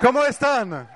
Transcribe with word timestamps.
¿Cómo 0.00 0.24
están? 0.24 0.88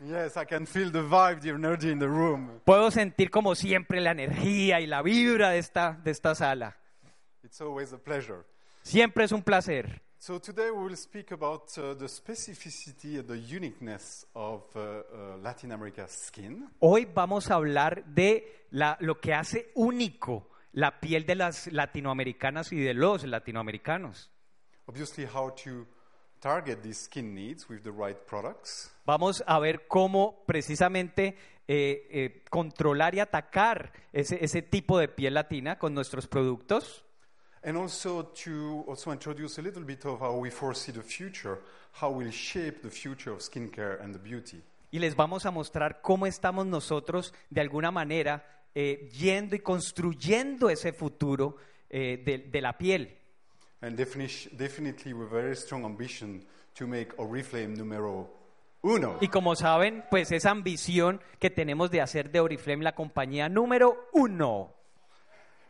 Yes, 0.00 0.36
I 0.36 0.44
can 0.44 0.66
feel 0.66 0.90
the 0.90 1.02
vibe, 1.02 1.40
the 1.40 1.50
energy 1.50 1.90
in 1.90 1.98
the 2.00 2.08
room. 2.08 2.60
Puedo 2.64 2.90
sentir 2.90 3.30
como 3.30 3.54
siempre 3.54 4.00
la 4.00 4.10
energía 4.10 4.80
y 4.80 4.86
la 4.88 5.00
vibra 5.02 5.50
de 5.50 5.58
esta, 5.58 5.92
de 6.02 6.10
esta 6.10 6.34
sala. 6.34 6.76
It's 7.44 7.60
always 7.60 7.92
a 7.92 7.98
pleasure. 7.98 8.44
Siempre 8.82 9.24
es 9.24 9.30
un 9.32 9.42
placer. 9.42 10.02
So 10.24 10.38
today 10.38 10.70
we 10.70 10.84
will 10.84 10.94
speak 10.96 11.32
about 11.32 11.76
uh, 11.76 11.94
the 11.94 12.06
specificity 12.06 13.18
and 13.18 13.26
the 13.26 13.36
uniqueness 13.36 14.24
of 14.36 14.62
uh, 14.76 14.78
uh, 14.80 15.36
Latin 15.42 15.72
America's 15.72 16.12
skin. 16.12 16.68
Hoy 16.78 17.08
vamos 17.12 17.50
a 17.50 17.54
hablar 17.54 18.04
de 18.06 18.66
la- 18.70 18.96
lo 19.00 19.18
que 19.20 19.34
hace 19.34 19.72
único 19.74 20.48
la 20.74 21.00
piel 21.00 21.26
de 21.26 21.34
las 21.34 21.66
latinoamericanas 21.72 22.70
y 22.72 22.76
de 22.76 22.94
los 22.94 23.24
latinoamericanos. 23.24 24.30
Obviously, 24.86 25.26
how 25.26 25.50
to 25.64 25.88
target 26.38 26.82
these 26.84 27.00
skin 27.00 27.34
needs 27.34 27.68
with 27.68 27.82
the 27.82 27.90
right 27.90 28.16
products. 28.24 28.92
Vamos 29.04 29.42
a 29.44 29.58
ver 29.58 29.88
cómo 29.88 30.44
precisamente 30.46 31.36
eh, 31.66 32.06
eh, 32.12 32.44
controlar 32.48 33.16
y 33.16 33.18
atacar 33.18 33.92
ese, 34.12 34.38
ese 34.44 34.62
tipo 34.62 34.98
de 35.00 35.08
piel 35.08 35.34
latina 35.34 35.80
con 35.80 35.94
nuestros 35.94 36.28
productos. 36.28 37.04
And 37.64 37.76
also 37.76 38.24
to 38.44 38.84
also 38.88 39.12
introduce 39.12 39.58
a 39.58 39.62
little 39.62 39.84
bit 39.84 40.04
of 40.04 40.20
how 40.20 40.36
we 40.36 40.50
foresee 40.50 40.90
the 40.92 41.02
future, 41.02 41.58
how 42.00 42.10
we'll 42.10 42.32
shape 42.32 42.82
the 42.82 42.90
future 42.90 43.30
of 43.32 43.40
skincare 43.40 44.02
and 44.02 44.12
the 44.12 44.18
beauty. 44.18 44.60
Y 44.90 44.98
les 44.98 45.14
vamos 45.14 45.46
a 45.46 45.50
mostrar 45.50 46.00
cómo 46.02 46.26
estamos 46.26 46.66
nosotros 46.66 47.32
de 47.50 47.60
alguna 47.60 47.90
manera 47.90 48.44
eh, 48.74 49.08
yendo 49.12 49.54
y 49.54 49.60
construyendo 49.60 50.68
ese 50.70 50.92
futuro 50.92 51.56
eh, 51.88 52.20
de, 52.24 52.38
de 52.38 52.60
la 52.60 52.76
piel. 52.76 53.16
And 53.80 53.96
defini- 53.96 54.50
definitely 54.56 55.12
with 55.12 55.30
very 55.30 55.54
strong 55.54 55.84
ambition 55.84 56.44
to 56.74 56.86
make 56.86 57.12
Oriflame 57.16 57.76
numero 57.76 58.28
uno. 58.82 59.18
Y 59.20 59.28
como 59.28 59.54
saben, 59.54 60.04
pues 60.10 60.32
esa 60.32 60.50
ambición 60.50 61.20
que 61.38 61.48
tenemos 61.50 61.90
de 61.90 62.00
hacer 62.00 62.30
de 62.30 62.40
Oriflame 62.40 62.82
la 62.82 62.94
compañía 62.94 63.48
número 63.48 64.08
uno. 64.12 64.72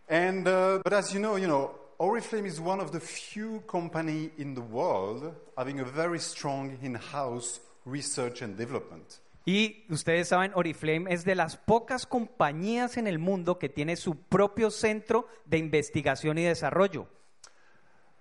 And 0.08 0.46
uh, 0.48 0.80
but 0.82 0.92
as 0.92 1.12
you 1.12 1.20
know, 1.20 1.36
you 1.36 1.46
know, 1.46 1.70
Oriflame 2.02 2.46
is 2.46 2.58
one 2.58 2.80
of 2.80 2.90
the 2.90 2.98
few 2.98 3.60
company 3.60 4.32
in 4.36 4.56
the 4.56 4.60
world 4.60 5.32
having 5.56 5.78
a 5.78 5.84
very 5.84 6.18
strong 6.18 6.76
in-house 6.82 7.60
research 7.84 8.42
and 8.42 8.56
development. 8.56 9.20
Y 9.46 9.84
ustedes 9.88 10.26
saben, 10.26 10.50
Oriflame 10.56 11.06
es 11.14 11.24
de 11.24 11.36
las 11.36 11.56
pocas 11.56 12.04
compañías 12.04 12.96
en 12.96 13.06
el 13.06 13.20
mundo 13.20 13.56
que 13.60 13.68
tiene 13.68 13.94
su 13.94 14.16
propio 14.16 14.72
centro 14.72 15.28
de 15.46 15.58
investigación 15.58 16.38
y 16.38 16.42
desarrollo. 16.42 17.06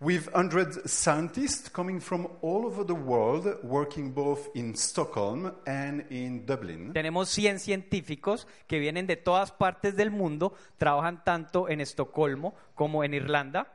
With 0.01 0.33
100 0.33 0.89
scientists 0.89 1.69
coming 1.69 2.01
from 2.01 2.27
all 2.41 2.65
over 2.65 2.83
the 2.83 2.95
world, 2.95 3.45
working 3.61 4.13
both 4.13 4.49
in 4.55 4.75
Stockholm 4.75 5.53
and 5.67 6.07
in 6.09 6.43
Dublin. 6.43 6.91
Tenemos 6.91 7.29
100 7.29 7.59
científicos 7.59 8.47
que 8.65 8.79
vienen 8.79 9.05
de 9.05 9.15
todas 9.15 9.51
partes 9.51 9.95
del 9.95 10.09
mundo, 10.09 10.55
trabajan 10.79 11.23
tanto 11.23 11.69
en 11.69 11.81
Estocolmo 11.81 12.55
como 12.73 13.03
en 13.03 13.13
Irlanda. 13.13 13.67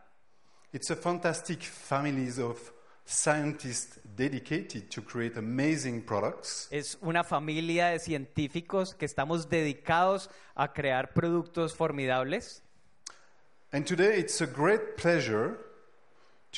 It's 0.72 0.90
a 0.90 0.96
fantastic 0.96 1.62
families 1.62 2.40
of 2.40 2.72
scientists 3.04 4.00
dedicated 4.16 4.90
to 4.90 5.02
create 5.02 5.38
amazing 5.38 6.02
products. 6.02 6.66
Es 6.72 6.98
una 7.02 7.22
familia 7.22 7.90
de 7.90 8.00
científicos 8.00 8.96
que 8.96 9.06
estamos 9.06 9.48
dedicados 9.48 10.28
a 10.56 10.72
crear 10.72 11.12
productos 11.14 11.76
formidables. 11.76 12.64
And 13.72 13.86
today 13.86 14.18
it's 14.18 14.40
a 14.40 14.46
great 14.46 14.96
pleasure 14.96 15.65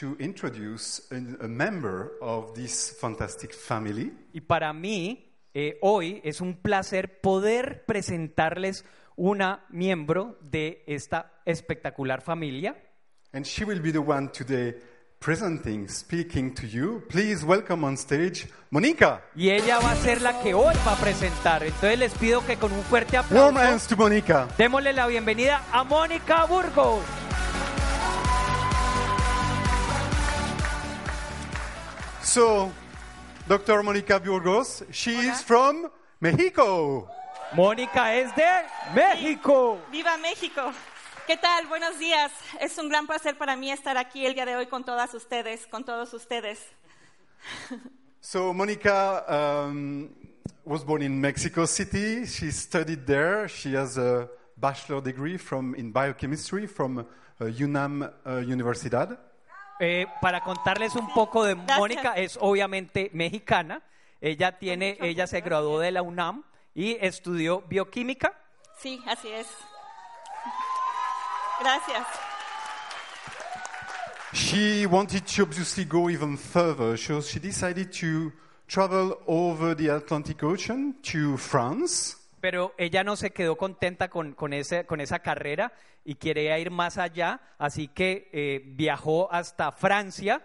to 0.01 0.17
introduce 0.21 1.03
a, 1.11 1.45
a 1.45 1.49
member 1.49 2.13
of 2.21 2.55
this 2.55 2.97
fantastic 3.01 3.53
family. 3.53 4.13
Y 4.33 4.41
para 4.41 4.73
mí, 4.73 5.33
eh, 5.55 5.79
hoy 5.83 6.21
es 6.25 6.41
un 6.41 6.55
placer 6.55 7.21
poder 7.21 7.85
presentarles 7.87 8.85
una 9.17 9.65
miembro 9.71 10.39
de 10.41 10.85
esta 10.87 11.33
espectacular 11.45 12.23
familia. 12.23 12.77
And 13.33 13.45
she 13.45 13.65
will 13.65 13.81
be 13.81 13.91
the 13.91 13.99
one 13.99 14.29
today 14.29 14.75
presenting, 15.19 15.89
speaking 15.89 16.55
to 16.55 16.67
you. 16.67 17.03
Please 17.09 17.45
welcome 17.45 17.85
on 17.85 17.97
stage 17.97 18.49
Monica. 18.71 19.23
Y 19.35 19.51
ella 19.51 19.81
va 19.81 19.93
a 19.93 19.97
ser 19.97 20.23
la 20.23 20.41
que 20.41 20.55
hoy 20.55 20.75
va 20.87 20.93
a 20.93 20.97
presentar. 20.97 21.65
Entonces 21.65 21.99
les 21.99 22.15
pido 22.15 22.47
que 22.47 22.57
con 22.57 22.73
un 22.73 22.83
fuerte 22.85 23.17
Warm 23.17 23.27
aplauso 23.27 23.59
hands 23.59 23.87
to 23.89 23.97
Monica. 23.97 24.49
démosle 24.57 24.93
la 24.93 25.09
bienvenida 25.09 25.65
a 25.73 25.83
Mónica 25.83 26.45
Burgos. 26.45 27.28
So, 32.39 32.71
Dr. 33.49 33.83
Monica 33.83 34.21
Burgos, 34.21 34.85
she 34.93 35.11
is 35.11 35.43
from 35.43 35.91
Mexico. 36.21 37.09
Mónica 37.53 38.15
es 38.15 38.33
de 38.37 38.63
México. 38.95 39.81
¡Viva 39.91 40.17
México! 40.19 40.73
¿Qué 41.27 41.37
tal? 41.37 41.67
Buenos 41.67 41.99
días. 41.99 42.31
Es 42.61 42.79
un 42.79 42.89
gran 42.89 43.09
placer 43.09 43.37
para 43.37 43.57
mí 43.57 43.73
estar 43.73 43.97
aquí 43.97 44.25
el 44.25 44.35
día 44.35 44.47
de 44.47 44.55
hoy 44.55 44.67
con 44.67 44.85
todas 44.85 45.13
ustedes, 45.15 45.67
con 45.67 45.83
todos 45.85 46.15
ustedes. 46.15 46.61
So, 48.21 48.55
Monica 48.55 49.25
um, 49.29 50.09
was 50.65 50.85
born 50.85 51.03
in 51.03 51.21
Mexico 51.21 51.67
City. 51.67 52.25
She 52.25 52.53
studied 52.53 53.05
there. 53.05 53.49
She 53.49 53.75
has 53.75 53.99
a 53.99 54.29
bachelor 54.57 55.01
degree 55.01 55.39
from, 55.39 55.75
in 55.75 55.91
biochemistry 55.91 56.69
from 56.69 56.99
uh, 56.99 57.05
UNAM 57.47 58.03
uh, 58.03 58.11
Universidad. 58.47 59.19
Eh, 59.81 60.07
para 60.21 60.43
contarles 60.43 60.97
un 60.97 61.13
poco 61.13 61.45
de 61.45 61.55
Gracias. 61.55 61.79
Mónica, 61.79 62.13
es 62.15 62.39
obviamente 62.41 63.11
mexicana. 63.13 63.83
Ella 64.21 64.59
tiene, 64.59 64.99
ella 65.01 65.27
se 65.27 65.41
graduó 65.41 65.79
de 65.79 65.93
la 65.93 66.03
UNAM 66.03 66.43
y 66.75 66.97
estudió 67.01 67.63
bioquímica. 67.63 68.33
Sí, 68.79 69.01
así 69.07 69.29
es. 69.29 69.47
Gracias. 71.61 72.07
She 74.33 74.87
wanted 74.87 75.25
to 75.27 75.43
obviously 75.43 75.85
go 75.85 76.11
even 76.11 76.37
further, 76.37 76.99
so 76.99 77.21
she 77.21 77.41
decided 77.41 77.93
to 78.01 78.33
travel 78.67 79.19
over 79.27 79.75
the 79.75 79.89
Atlantic 79.89 80.43
Ocean 80.43 80.95
to 81.03 81.37
France. 81.39 82.18
Pero 82.41 82.73
ella 82.79 83.03
no 83.05 83.17
se 83.17 83.31
quedó 83.31 83.57
contenta 83.57 84.09
con, 84.09 84.33
con, 84.35 84.53
ese, 84.53 84.85
con 84.87 85.01
esa 85.01 85.19
carrera 85.21 85.73
y 86.05 86.15
quería 86.15 86.59
ir 86.59 86.71
más 86.71 86.97
allá, 86.99 87.41
así 87.59 87.89
que 87.89 88.29
eh, 88.33 88.63
viajó 88.65 89.33
hasta 89.33 89.73
Francia 89.73 90.43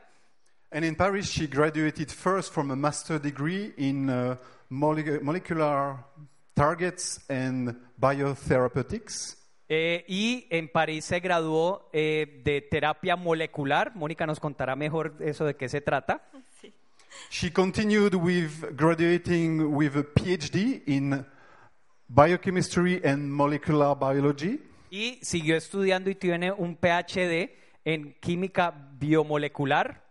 And 0.75 0.83
in 0.83 0.95
Paris, 0.95 1.27
she 1.29 1.45
graduated 1.45 2.09
first 2.09 2.51
from 2.51 2.71
a 2.71 2.75
master 2.75 3.19
degree 3.21 3.73
in 3.77 4.09
uh, 4.09 4.35
mole- 4.69 5.19
molecular 5.21 5.97
targets 6.55 7.23
and 7.29 7.75
biotherapeutics. 7.95 9.37
eh, 9.69 10.03
y 10.07 10.47
en 10.49 10.69
París 10.69 11.05
se 11.05 11.19
graduó 11.19 11.89
eh, 11.93 12.41
de 12.43 12.61
terapia 12.61 13.15
molecular. 13.15 13.95
Mónica 13.95 14.25
nos 14.25 14.39
contará 14.39 14.75
mejor 14.75 15.15
eso 15.19 15.45
de 15.45 15.55
qué 15.55 15.69
se 15.69 15.81
trata. 15.81 16.23
Sí. 16.59 16.73
She 17.29 17.51
continued 17.51 18.15
with 18.15 18.75
graduating 18.75 19.75
with 19.75 19.95
a 19.95 20.03
PhD 20.03 20.81
in 20.87 21.23
biochemistry 22.07 23.01
and 23.03 23.31
molecular 23.31 23.95
biology. 23.95 24.59
Y 24.89 25.19
siguió 25.23 25.55
estudiando 25.55 26.09
y 26.09 26.15
tiene 26.15 26.51
un 26.51 26.75
PhD 26.75 27.51
en 27.83 28.15
química 28.19 28.71
biomolecular. 28.99 30.01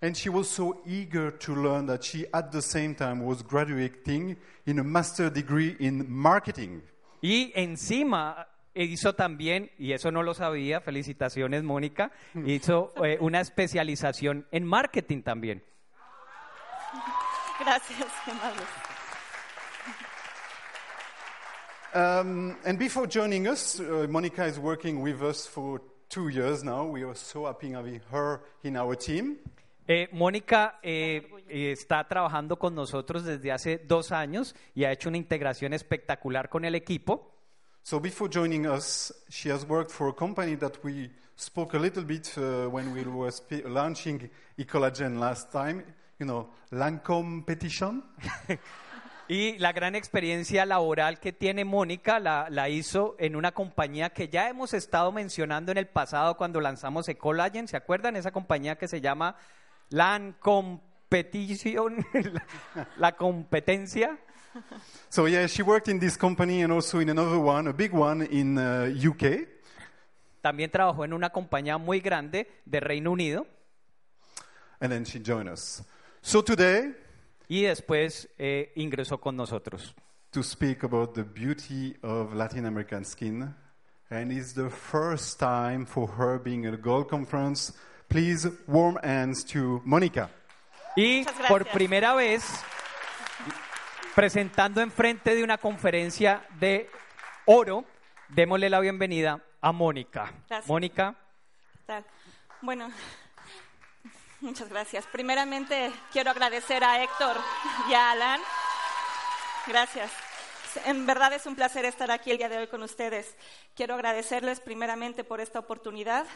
And 0.00 0.14
she 0.14 0.28
was 0.28 0.48
so 0.48 0.80
eager 0.86 1.32
to 1.38 1.56
learn 1.56 1.86
that 1.86 2.04
she, 2.04 2.26
at 2.32 2.52
the 2.52 2.62
same 2.62 2.94
time, 2.94 3.24
was 3.24 3.42
graduating 3.42 4.36
in 4.66 4.78
a 4.78 4.84
master 4.84 5.28
degree 5.28 5.76
in 5.80 6.06
marketing. 6.08 6.82
Y 7.20 7.50
encima 7.56 8.46
hizo 8.74 9.14
también, 9.14 9.70
y 9.76 9.92
eso 9.92 10.12
no 10.12 10.22
lo 10.22 10.34
sabía, 10.34 10.80
felicitaciones 10.80 11.64
Mónica, 11.64 12.12
hizo 12.46 12.92
eh, 13.04 13.18
una 13.20 13.40
especialización 13.40 14.46
en 14.52 14.64
marketing 14.64 15.22
también. 15.22 15.64
Gracias, 17.60 18.06
Um, 21.94 22.56
and 22.66 22.78
before 22.78 23.06
joining 23.06 23.48
us, 23.48 23.80
uh, 23.80 24.06
Monica 24.10 24.44
is 24.44 24.58
working 24.58 25.00
with 25.00 25.22
us 25.22 25.46
for 25.46 25.80
two 26.08 26.28
years 26.28 26.62
now. 26.62 26.84
We 26.84 27.02
are 27.02 27.14
so 27.14 27.46
happy 27.46 27.70
having 27.70 28.00
her 28.10 28.42
in 28.62 28.76
our 28.76 28.94
team. 28.94 29.38
Eh, 29.86 30.06
Mónica 30.12 30.80
eh, 30.82 31.22
eh, 31.48 31.72
está 31.72 32.06
trabajando 32.06 32.58
con 32.58 32.74
nosotros 32.74 33.24
desde 33.24 33.52
hace 33.52 33.78
dos 33.78 34.12
años 34.12 34.54
y 34.74 34.84
ha 34.84 34.92
hecho 34.92 35.08
una 35.08 35.16
integración 35.16 35.72
espectacular 35.72 36.50
con 36.50 36.66
el 36.66 36.74
equipo. 36.74 37.34
So 37.84 37.98
before 37.98 38.28
joining 38.30 38.66
us, 38.66 39.10
she 39.30 39.50
has 39.50 39.66
worked 39.66 39.90
for 39.90 40.10
a 40.10 40.12
company 40.12 40.56
that 40.56 40.84
we 40.84 41.10
spoke 41.36 41.74
a 41.74 41.78
little 41.78 42.04
bit 42.04 42.36
uh, 42.36 42.68
when 42.68 42.92
we 42.92 43.02
were 43.02 43.32
launching 43.64 44.28
Ecolagen 44.58 45.18
last 45.18 45.50
time. 45.50 45.82
You 46.18 46.26
know, 46.26 46.50
Lancome 46.70 47.46
Petition. 47.46 48.02
Y 49.28 49.58
la 49.58 49.74
gran 49.74 49.94
experiencia 49.94 50.64
laboral 50.64 51.20
que 51.20 51.34
tiene 51.34 51.66
Mónica 51.66 52.18
la, 52.18 52.48
la 52.48 52.70
hizo 52.70 53.14
en 53.18 53.36
una 53.36 53.52
compañía 53.52 54.08
que 54.08 54.28
ya 54.28 54.48
hemos 54.48 54.72
estado 54.72 55.12
mencionando 55.12 55.70
en 55.70 55.76
el 55.76 55.86
pasado 55.86 56.38
cuando 56.38 56.62
lanzamos 56.62 57.06
Ecolagen. 57.10 57.68
¿Se 57.68 57.76
acuerdan? 57.76 58.16
Esa 58.16 58.32
compañía 58.32 58.76
que 58.76 58.88
se 58.88 59.02
llama 59.02 59.36
LAN 59.90 60.34
Competition, 60.40 62.06
la, 62.14 62.88
la 62.96 63.16
competencia. 63.16 64.18
So 65.10 65.26
yeah, 65.26 65.46
she 65.46 65.62
worked 65.62 65.88
in 65.88 66.00
this 66.00 66.16
company 66.16 66.62
and 66.62 66.72
also 66.72 66.98
in 66.98 67.10
another 67.10 67.38
one, 67.38 67.68
a 67.68 67.72
big 67.74 67.92
one 67.92 68.22
in 68.22 68.56
uh, 68.56 68.88
UK. 68.90 69.46
También 70.40 70.70
trabajó 70.70 71.04
en 71.04 71.12
una 71.12 71.30
compañía 71.30 71.76
muy 71.76 72.00
grande 72.00 72.48
de 72.64 72.80
Reino 72.80 73.12
Unido. 73.12 73.46
And 74.80 74.90
then 74.90 75.04
she 75.04 75.20
joined 75.20 75.50
us. 75.50 75.82
So 76.22 76.42
today, 76.42 76.94
y 77.48 77.62
después 77.62 78.28
eh, 78.38 78.72
ingresó 78.76 79.18
con 79.20 79.36
nosotros. 79.36 79.94
to 80.30 80.42
speak 80.42 80.82
about 80.82 81.14
the 81.14 81.24
beauty 81.24 81.96
of 82.02 82.34
Latin 82.34 82.66
American 82.66 83.04
skin, 83.04 83.54
and 84.10 84.30
it's 84.30 84.52
the 84.52 84.68
first 84.68 85.38
time 85.38 85.86
for 85.86 86.06
her 86.06 86.38
being 86.38 86.66
at 86.66 86.74
a 86.74 86.76
Gold 86.76 87.08
Conference. 87.08 87.72
Please, 88.08 88.46
warm 88.66 88.98
hands 89.02 89.44
to 89.44 89.80
Monica. 89.84 90.30
Y 90.96 91.24
por 91.48 91.64
primera 91.64 92.14
vez, 92.14 92.42
presentando 94.14 94.80
enfrente 94.80 95.34
de 95.34 95.42
una 95.42 95.58
conferencia 95.58 96.42
de 96.58 96.88
oro, 97.46 97.84
démosle 98.28 98.68
la 98.68 98.80
bienvenida 98.80 99.40
a 99.60 99.72
Mónica. 99.72 100.32
Gracias. 100.48 100.68
Mónica, 100.68 101.14
¿Qué 101.72 101.82
tal? 101.86 102.04
Bueno, 102.62 102.90
muchas 104.40 104.68
gracias. 104.68 105.06
Primeramente 105.06 105.92
quiero 106.12 106.30
agradecer 106.30 106.84
a 106.84 107.02
Héctor 107.02 107.36
y 107.88 107.94
a 107.94 108.12
Alan. 108.12 108.40
Gracias. 109.66 110.10
En 110.84 111.06
verdad 111.06 111.32
es 111.32 111.46
un 111.46 111.56
placer 111.56 111.84
estar 111.84 112.10
aquí 112.10 112.30
el 112.30 112.38
día 112.38 112.48
de 112.48 112.58
hoy 112.58 112.66
con 112.68 112.82
ustedes. 112.82 113.36
Quiero 113.74 113.94
agradecerles 113.94 114.60
primeramente 114.60 115.24
por 115.24 115.40
esta 115.40 115.58
oportunidad 115.58 116.26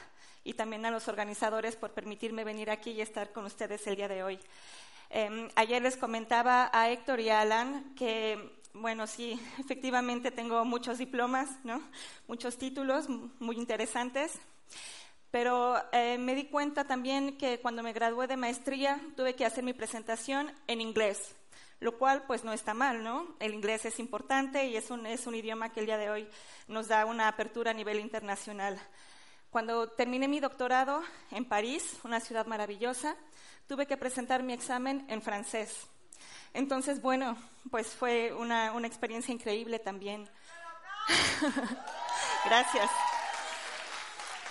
y 0.45 0.55
también 0.55 0.85
a 0.87 0.91
los 0.91 1.09
organizadores 1.09 1.77
por 1.77 1.93
permitirme 1.93 2.45
venir 2.45 2.71
aquí 2.71 2.91
y 2.93 3.01
estar 3.01 3.33
con 3.33 3.45
ustedes 3.45 3.87
el 3.87 3.97
día 3.97 4.09
de 4.09 4.23
hoy. 4.23 4.39
Eh, 5.11 5.49
ayer 5.55 5.83
les 5.83 5.97
comentaba 5.97 6.71
a 6.73 6.91
Héctor 6.91 7.21
y 7.21 7.29
a 7.29 7.43
Alan 7.43 7.95
que, 7.95 8.59
bueno, 8.73 9.07
sí, 9.07 9.39
efectivamente 9.59 10.31
tengo 10.31 10.65
muchos 10.65 10.99
diplomas, 10.99 11.51
¿no? 11.65 11.83
Muchos 12.27 12.57
títulos 12.57 13.09
muy 13.39 13.57
interesantes. 13.57 14.41
Pero 15.32 15.82
eh, 15.93 16.19
me 16.19 16.34
di 16.34 16.44
cuenta 16.44 16.84
también 16.84 17.38
que 17.38 17.58
cuando 17.58 17.82
me 17.82 17.94
gradué 17.94 18.26
de 18.26 18.37
maestría 18.37 19.00
tuve 19.17 19.34
que 19.34 19.46
hacer 19.46 19.64
mi 19.64 19.73
presentación 19.73 20.52
en 20.67 20.82
inglés, 20.82 21.34
lo 21.81 21.96
cual 21.96 22.25
pues 22.26 22.44
no 22.44 22.52
está 22.52 22.75
mal, 22.75 23.02
¿no? 23.02 23.34
El 23.40 23.55
inglés 23.55 23.87
es 23.87 23.99
importante 23.99 24.67
y 24.67 24.76
es 24.76 24.90
un, 24.90 25.06
es 25.06 25.26
un 25.26 25.34
idioma 25.34 25.73
que 25.73 25.81
el 25.81 25.87
día 25.87 25.96
de 25.96 26.11
hoy 26.11 26.29
nos 26.69 26.88
da 26.88 27.06
una 27.06 27.29
apertura 27.29 27.70
a 27.70 27.75
nivel 27.75 27.99
internacional. 27.99 28.79
Cuando 29.50 29.88
terminé 29.88 30.29
mi 30.29 30.38
doctorado 30.38 31.02
en 31.31 31.46
París, 31.46 31.99
una 32.05 32.20
ciudad 32.20 32.44
maravillosa, 32.44 33.17
tuve 33.67 33.87
que 33.87 33.96
presentar 33.96 34.43
mi 34.43 34.52
examen 34.52 35.06
en 35.08 35.23
francés. 35.23 35.87
Entonces, 36.52 37.00
bueno, 37.00 37.38
pues 37.70 37.88
fue 37.88 38.34
una, 38.34 38.73
una 38.73 38.87
experiencia 38.87 39.32
increíble 39.32 39.79
también. 39.79 40.29
Gracias. 42.44 42.90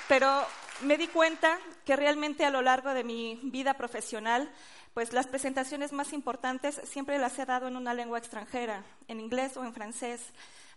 Pero 0.07 0.43
me 0.83 0.97
di 0.97 1.07
cuenta 1.07 1.59
que 1.85 1.95
realmente 1.95 2.45
a 2.45 2.49
lo 2.49 2.61
largo 2.61 2.93
de 2.93 3.03
mi 3.03 3.39
vida 3.43 3.75
profesional, 3.75 4.51
pues 4.93 5.13
las 5.13 5.27
presentaciones 5.27 5.93
más 5.93 6.13
importantes 6.13 6.81
siempre 6.83 7.17
las 7.17 7.37
he 7.39 7.45
dado 7.45 7.67
en 7.67 7.77
una 7.77 7.93
lengua 7.93 8.17
extranjera, 8.17 8.83
en 9.07 9.19
inglés 9.19 9.57
o 9.57 9.63
en 9.63 9.73
francés. 9.73 10.21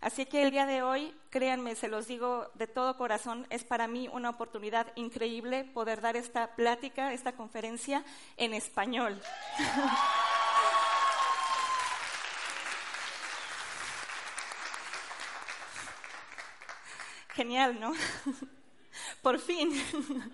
Así 0.01 0.25
que 0.25 0.43
el 0.43 0.51
día 0.51 0.65
de 0.65 0.83
hoy, 0.83 1.13
créanme, 1.29 1.75
se 1.75 1.87
los 1.87 2.07
digo 2.07 2.51
de 2.53 2.67
todo 2.67 2.97
corazón, 2.97 3.47
es 3.49 3.63
para 3.63 3.87
mí 3.87 4.07
una 4.11 4.29
oportunidad 4.29 4.87
increíble 4.95 5.63
poder 5.63 6.01
dar 6.01 6.15
esta 6.15 6.55
plática, 6.55 7.13
esta 7.13 7.31
conferencia 7.33 8.03
en 8.37 8.53
español. 8.53 9.21
Genial, 17.33 17.79
¿no? 17.79 17.93
Por 19.25 19.39
fin. 19.39 19.71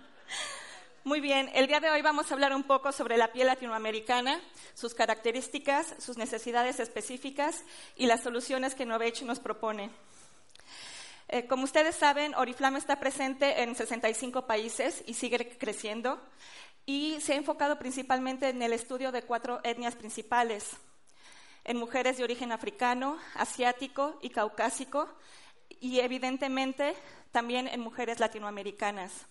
Muy 1.06 1.22
bien, 1.22 1.50
el 1.54 1.68
día 1.68 1.80
de 1.80 1.90
hoy 1.90 2.02
vamos 2.02 2.30
a 2.30 2.34
hablar 2.34 2.54
un 2.54 2.64
poco 2.64 2.92
sobre 2.92 3.16
la 3.16 3.32
piel 3.32 3.48
latinoamericana, 3.48 4.42
sus 4.74 4.94
características, 4.94 5.96
sus 5.98 6.18
necesidades 6.18 6.82
específicas 6.82 7.64
y 7.96 8.08
las 8.08 8.22
soluciones 8.22 8.76
que 8.76 8.86
Novech 8.86 9.22
nos 9.22 9.40
propone. 9.40 9.92
Eh, 11.30 11.48
como 11.48 11.64
ustedes 11.64 11.96
saben, 11.96 12.36
Oriflame 12.36 12.80
está 12.80 13.00
presente 13.00 13.64
en 13.64 13.76
65 13.76 14.46
países 14.46 15.06
y 15.08 15.14
sigue 15.14 15.58
creciendo 15.58 16.22
y 16.86 17.22
se 17.22 17.32
ha 17.32 17.38
enfocado 17.38 17.80
principalmente 17.80 18.50
en 18.50 18.62
el 18.62 18.74
estudio 18.74 19.14
de 19.14 19.22
cuatro 19.22 19.62
etnias 19.64 19.96
principales, 19.96 20.72
en 21.64 21.78
mujeres 21.78 22.18
de 22.18 22.26
origen 22.26 22.52
africano, 22.52 23.18
asiático 23.36 24.20
y 24.22 24.32
caucásico 24.32 25.08
y 25.80 26.00
evidentemente 26.00 26.96
también 27.32 27.68
en 27.68 27.80
mujeres 27.80 28.20
latinoamericanas. 28.20 29.26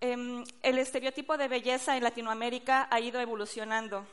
Em, 0.00 0.44
el 0.62 0.78
estereotipo 0.78 1.36
de 1.36 1.48
belleza 1.48 1.96
en 1.96 2.04
Latinoamérica 2.04 2.86
ha 2.90 3.00
ido 3.00 3.20
evolucionando. 3.20 4.06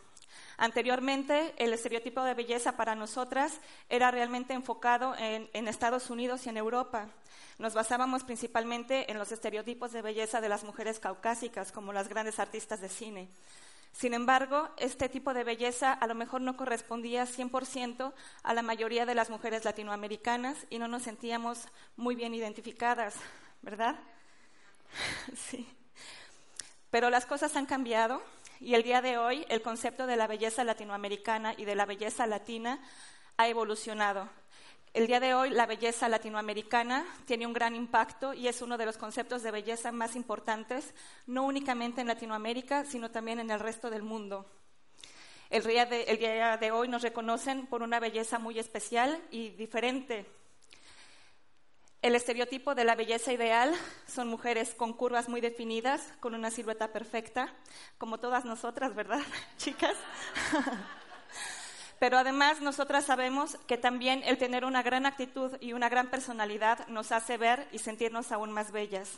Anteriormente, 0.58 1.54
el 1.58 1.74
estereotipo 1.74 2.24
de 2.24 2.34
belleza 2.34 2.78
para 2.78 2.96
nosotras 2.96 3.60
era 3.90 4.12
realmente 4.12 4.54
enfocado 4.54 5.16
en, 5.18 5.50
en 5.54 5.68
Estados 5.68 6.10
Unidos 6.10 6.46
y 6.46 6.50
en 6.50 6.58
Europa. 6.58 7.10
Nos 7.60 7.74
basábamos 7.74 8.24
principalmente 8.24 9.12
en 9.12 9.18
los 9.18 9.32
estereotipos 9.32 9.92
de 9.92 10.02
belleza 10.02 10.42
de 10.42 10.50
las 10.50 10.64
mujeres 10.64 11.00
caucásicas, 11.00 11.72
como 11.72 11.92
las 11.92 12.08
grandes 12.08 12.40
artistas 12.40 12.82
de 12.82 12.90
cine. 12.90 13.30
Sin 13.94 14.16
embargo, 14.16 14.70
este 14.78 15.08
tipo 15.08 15.34
de 15.34 15.44
belleza 15.44 15.94
a 15.94 16.08
lo 16.08 16.16
mejor 16.16 16.42
no 16.42 16.58
correspondía 16.58 17.26
100% 17.26 18.12
a 18.42 18.54
la 18.54 18.64
mayoría 18.64 19.06
de 19.06 19.16
las 19.16 19.30
mujeres 19.30 19.64
latinoamericanas 19.66 20.58
y 20.72 20.80
no 20.80 20.88
nos 20.88 21.04
sentíamos 21.04 21.68
muy 21.96 22.16
bien 22.16 22.34
identificadas, 22.34 23.16
¿verdad? 23.62 23.96
Sí. 25.36 25.68
Pero 26.92 27.10
las 27.10 27.26
cosas 27.26 27.56
han 27.56 27.66
cambiado 27.66 28.22
y 28.60 28.76
el 28.76 28.84
día 28.84 29.02
de 29.02 29.18
hoy 29.18 29.46
el 29.50 29.64
concepto 29.64 30.06
de 30.06 30.16
la 30.16 30.28
belleza 30.28 30.64
latinoamericana 30.64 31.56
y 31.58 31.66
de 31.66 31.74
la 31.74 31.88
belleza 31.88 32.28
latina 32.28 32.80
ha 33.38 33.48
evolucionado. 33.48 34.30
El 34.94 35.08
día 35.08 35.20
de 35.20 35.34
hoy 35.34 35.50
la 35.50 35.66
belleza 35.66 36.08
latinoamericana 36.08 37.04
tiene 37.26 37.48
un 37.48 37.54
gran 37.54 37.76
impacto 37.76 38.36
y 38.36 38.48
es 38.48 38.62
uno 38.62 38.78
de 38.78 38.86
los 38.86 38.96
conceptos 38.96 39.42
de 39.42 39.50
belleza 39.50 39.92
más 39.92 40.16
importantes, 40.16 40.94
no 41.26 41.46
únicamente 41.46 42.02
en 42.02 42.08
Latinoamérica, 42.08 42.86
sino 42.86 43.10
también 43.10 43.40
en 43.40 43.50
el 43.50 43.60
resto 43.60 43.90
del 43.90 44.04
mundo. 44.04 44.46
El 45.50 45.64
día 45.64 45.88
de, 45.88 46.72
hoy 46.72 46.88
nos 46.90 47.02
reconocen 47.02 47.66
por 47.66 47.82
una 47.82 48.00
belleza 48.00 48.38
muy 48.38 48.60
especial 48.60 49.20
y 49.32 49.50
diferente. 49.50 50.28
El 52.04 52.14
estereotipo 52.14 52.76
de 52.76 52.86
la 52.86 52.94
belleza 52.94 53.34
ideal 53.34 53.74
son 54.08 54.28
mujeres 54.28 54.76
con 54.76 54.94
curvas 54.94 55.28
muy 55.28 55.42
definidas, 55.42 56.14
con 56.20 56.36
una 56.36 56.52
silueta 56.52 56.94
perfecta, 56.94 57.52
como 57.98 58.20
todas 58.20 58.46
nosotras, 58.46 58.94
¿verdad, 58.94 59.22
chicas? 59.58 59.98
Pero 62.04 62.18
además 62.18 62.60
nosotras 62.60 63.06
sabemos 63.06 63.58
que 63.66 63.78
también 63.78 64.24
el 64.26 64.38
tener 64.38 64.66
una 64.66 64.84
gran 64.84 65.06
actitud 65.06 65.56
y 65.62 65.72
una 65.72 65.88
gran 65.88 66.10
personalidad 66.10 66.86
nos 66.90 67.14
hace 67.14 67.38
ver 67.38 67.66
y 67.72 67.80
sentirnos 67.80 68.34
aún 68.34 68.52
más 68.52 68.74
bellas. 68.74 69.10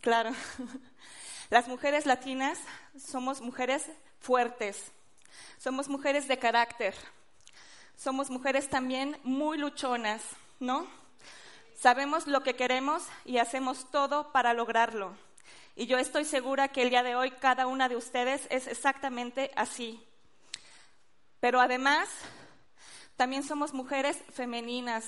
Claro. 0.00 0.30
Las 1.50 1.66
mujeres 1.66 2.06
latinas 2.06 2.60
somos 2.96 3.40
mujeres 3.40 3.86
fuertes, 4.20 4.92
somos 5.58 5.88
mujeres 5.88 6.28
de 6.28 6.38
carácter, 6.38 6.94
somos 7.96 8.30
mujeres 8.30 8.70
también 8.70 9.18
muy 9.24 9.58
luchonas, 9.58 10.22
¿no? 10.60 10.86
Sabemos 11.76 12.28
lo 12.28 12.44
que 12.44 12.54
queremos 12.54 13.02
y 13.24 13.38
hacemos 13.38 13.90
todo 13.90 14.30
para 14.30 14.54
lograrlo. 14.54 15.12
Y 15.74 15.86
yo 15.86 15.98
estoy 15.98 16.24
segura 16.24 16.68
que 16.68 16.82
el 16.82 16.90
día 16.90 17.02
de 17.02 17.16
hoy 17.16 17.32
cada 17.32 17.66
una 17.66 17.88
de 17.88 17.96
ustedes 17.96 18.46
es 18.48 18.68
exactamente 18.68 19.50
así. 19.56 20.04
Pero 21.40 21.60
además, 21.60 22.08
también 23.16 23.42
somos 23.42 23.72
mujeres 23.72 24.18
femeninas. 24.32 25.04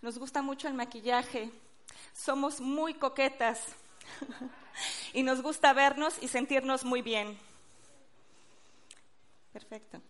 Nos 0.00 0.18
gusta 0.18 0.42
mucho 0.42 0.68
el 0.68 0.74
maquillaje. 0.74 1.50
Somos 2.12 2.60
muy 2.60 2.94
coquetas. 2.94 3.60
y 5.12 5.22
nos 5.22 5.42
gusta 5.42 5.72
vernos 5.72 6.14
y 6.20 6.28
sentirnos 6.28 6.84
muy 6.84 7.02
bien. 7.02 7.38
Perfecto. 9.52 10.00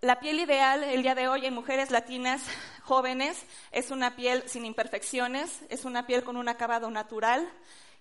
La 0.00 0.20
piel 0.20 0.40
ideal 0.40 0.84
el 0.84 1.02
día 1.02 1.14
de 1.14 1.28
hoy 1.28 1.46
en 1.46 1.54
mujeres 1.54 1.90
latinas 1.90 2.42
jóvenes 2.82 3.42
es 3.70 3.90
una 3.90 4.16
piel 4.16 4.42
sin 4.46 4.66
imperfecciones, 4.66 5.62
es 5.70 5.86
una 5.86 6.06
piel 6.06 6.24
con 6.24 6.36
un 6.36 6.48
acabado 6.48 6.90
natural 6.90 7.50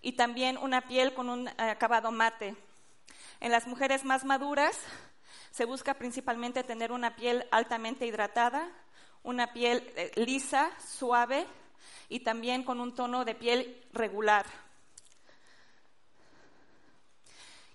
y 0.01 0.13
también 0.13 0.57
una 0.57 0.81
piel 0.81 1.13
con 1.13 1.29
un 1.29 1.47
acabado 1.57 2.11
mate. 2.11 2.57
En 3.39 3.51
las 3.51 3.67
mujeres 3.67 4.03
más 4.03 4.25
maduras 4.25 4.77
Se 5.53 5.65
busca 5.65 5.93
principalmente 5.93 6.63
tener 6.63 6.91
una 6.91 7.15
piel 7.15 7.45
altamente 7.51 8.07
hidratada, 8.07 8.67
una 9.21 9.53
piel 9.53 9.87
eh, 9.95 10.11
lisa, 10.15 10.71
suave 10.83 11.45
y 12.09 12.21
también 12.21 12.63
con 12.63 12.81
un 12.81 12.95
tono 12.95 13.23
de 13.23 13.35
piel 13.35 13.85
regular. 13.93 14.47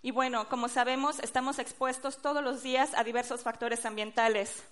Y 0.02 0.10
bueno, 0.10 0.48
como 0.48 0.68
sabemos, 0.68 1.20
estamos 1.20 1.60
expuestos 1.60 2.20
todos 2.20 2.42
los 2.42 2.64
días 2.64 2.94
a 2.94 3.04
diversos 3.04 3.42
factores 3.42 3.86
ambientales. 3.86 4.64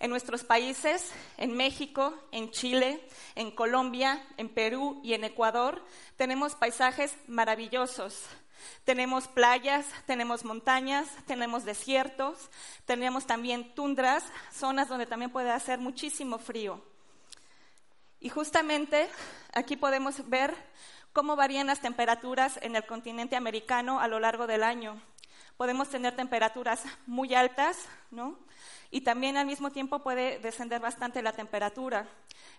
En 0.00 0.08
nuestros 0.08 0.44
países, 0.44 1.12
en 1.36 1.54
México, 1.54 2.14
en 2.32 2.50
Chile, 2.52 3.06
en 3.34 3.50
Colombia, 3.50 4.26
en 4.38 4.48
Perú 4.48 4.98
y 5.04 5.12
en 5.12 5.24
Ecuador, 5.24 5.84
tenemos 6.16 6.54
paisajes 6.54 7.14
maravillosos. 7.26 8.24
Tenemos 8.84 9.28
playas, 9.28 9.86
tenemos 10.06 10.44
montañas, 10.44 11.08
tenemos 11.26 11.64
desiertos, 11.64 12.50
tenemos 12.86 13.26
también 13.26 13.74
tundras, 13.74 14.24
zonas 14.52 14.88
donde 14.88 15.06
también 15.06 15.30
puede 15.30 15.50
hacer 15.50 15.78
muchísimo 15.78 16.38
frío. 16.38 16.82
Y 18.20 18.28
justamente 18.28 19.08
aquí 19.52 19.76
podemos 19.76 20.28
ver 20.28 20.54
cómo 21.12 21.36
varían 21.36 21.66
las 21.66 21.80
temperaturas 21.80 22.58
en 22.62 22.74
el 22.76 22.84
continente 22.86 23.36
americano 23.36 24.00
a 24.00 24.08
lo 24.08 24.18
largo 24.18 24.46
del 24.46 24.62
año. 24.62 25.00
Podemos 25.56 25.88
tener 25.88 26.16
temperaturas 26.16 26.82
muy 27.06 27.34
altas, 27.34 27.86
¿no? 28.10 28.36
Y 28.94 29.00
también 29.00 29.36
al 29.36 29.46
mismo 29.46 29.72
tiempo 29.72 29.98
puede 29.98 30.38
descender 30.38 30.80
bastante 30.80 31.20
la 31.20 31.32
temperatura. 31.32 32.06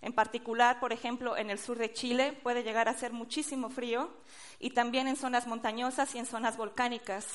En 0.02 0.12
particular, 0.12 0.82
por 0.82 0.92
ejemplo, 0.92 1.38
en 1.38 1.50
el 1.50 1.58
sur 1.58 1.78
de 1.78 1.94
Chile 1.94 2.34
puede 2.44 2.62
llegar 2.62 2.90
a 2.90 2.94
ser 2.94 3.14
muchísimo 3.14 3.70
frío 3.70 4.10
y 4.60 4.72
también 4.72 5.08
en 5.08 5.16
zonas 5.16 5.48
montañosas 5.48 6.14
y 6.14 6.20
en 6.20 6.26
zonas 6.26 6.58
volcánicas. 6.58 7.26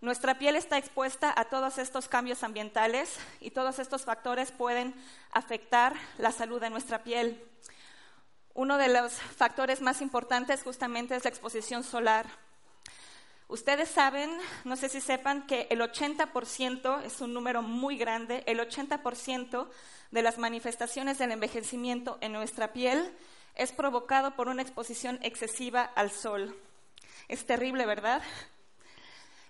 Nuestra 0.00 0.40
piel 0.40 0.56
está 0.56 0.76
expuesta 0.76 1.32
a 1.36 1.44
todos 1.44 1.78
estos 1.78 2.08
cambios 2.08 2.42
ambientales 2.42 3.16
y 3.38 3.52
todos 3.52 3.78
estos 3.78 4.02
factores 4.02 4.50
pueden 4.50 4.92
afectar 5.30 5.94
la 6.18 6.32
salud 6.32 6.60
de 6.60 6.70
nuestra 6.70 7.04
piel. 7.04 7.40
Uno 8.54 8.76
de 8.76 8.88
los 8.88 9.12
factores 9.12 9.82
más 9.82 10.00
importantes 10.02 10.64
justamente 10.64 11.14
es 11.14 11.22
la 11.22 11.30
exposición 11.30 11.84
solar. 11.84 12.26
Ustedes 13.52 13.90
saben, 13.90 14.30
no 14.64 14.76
sé 14.76 14.88
si 14.88 15.02
sepan, 15.02 15.46
que 15.46 15.66
el 15.68 15.82
80% 15.82 17.02
es 17.02 17.20
un 17.20 17.34
número 17.34 17.60
muy 17.60 17.98
grande, 17.98 18.42
el 18.46 18.58
80% 18.58 19.68
de 20.10 20.22
las 20.22 20.38
manifestaciones 20.38 21.18
del 21.18 21.32
envejecimiento 21.32 22.16
en 22.22 22.32
nuestra 22.32 22.72
piel 22.72 23.14
es 23.54 23.70
provocado 23.72 24.36
por 24.36 24.48
una 24.48 24.62
exposición 24.62 25.18
excesiva 25.20 25.82
al 25.82 26.10
sol. 26.10 26.56
Es 27.28 27.44
terrible, 27.44 27.84
¿verdad? 27.84 28.22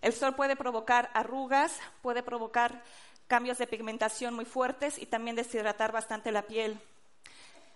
El 0.01 0.13
sol 0.13 0.35
puede 0.35 0.57
provocar 0.57 1.09
arrugas, 1.15 1.79
puede 2.03 2.25
provocar 2.25 2.83
cambios 3.29 3.59
de 3.59 3.69
pigmentación 3.69 4.35
muy 4.35 4.47
fuertes 4.47 4.99
y 4.99 5.07
también 5.07 5.37
deshidratar 5.37 5.93
bastante 5.93 6.33
la 6.33 6.43
piel. 6.43 6.77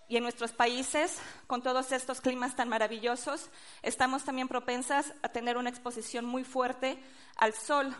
Y 0.09 0.17
en 0.17 0.23
nuestros 0.23 0.53
países, 0.53 1.19
con 1.47 1.63
todos 1.63 1.91
estos 1.91 2.21
climas 2.21 2.55
tan 2.55 2.69
maravillosos, 2.69 3.51
estamos 3.83 4.25
también 4.25 4.47
propensas 4.47 5.13
a 5.23 5.29
tener 5.29 5.57
una 5.57 5.71
exposición 5.71 6.25
muy 6.25 6.45
fuerte 6.45 7.03
al 7.37 7.55
sol. 7.55 7.95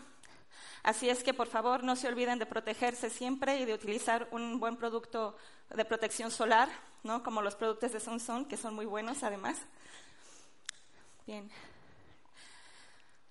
Así 0.83 1.09
es 1.09 1.21
que, 1.21 1.33
por 1.33 1.47
favor, 1.47 1.83
no 1.83 1.97
se 1.97 2.07
olviden 2.07 2.39
de 2.39 2.45
protegerse 2.45 3.09
siempre 3.09 3.59
y 3.59 3.65
de 3.65 3.73
utilizar 3.73 4.27
un 4.31 4.59
buen 4.59 4.77
producto 4.77 5.35
de 5.75 5.83
protección 5.83 6.31
solar, 6.31 6.69
¿no? 7.03 7.23
como 7.23 7.41
los 7.41 7.55
productos 7.55 7.91
de 7.91 7.99
Sunsun, 7.99 8.45
que 8.45 8.55
son 8.55 8.73
muy 8.73 8.85
buenos 8.85 9.23
además. 9.23 9.57
Bien. 11.25 11.51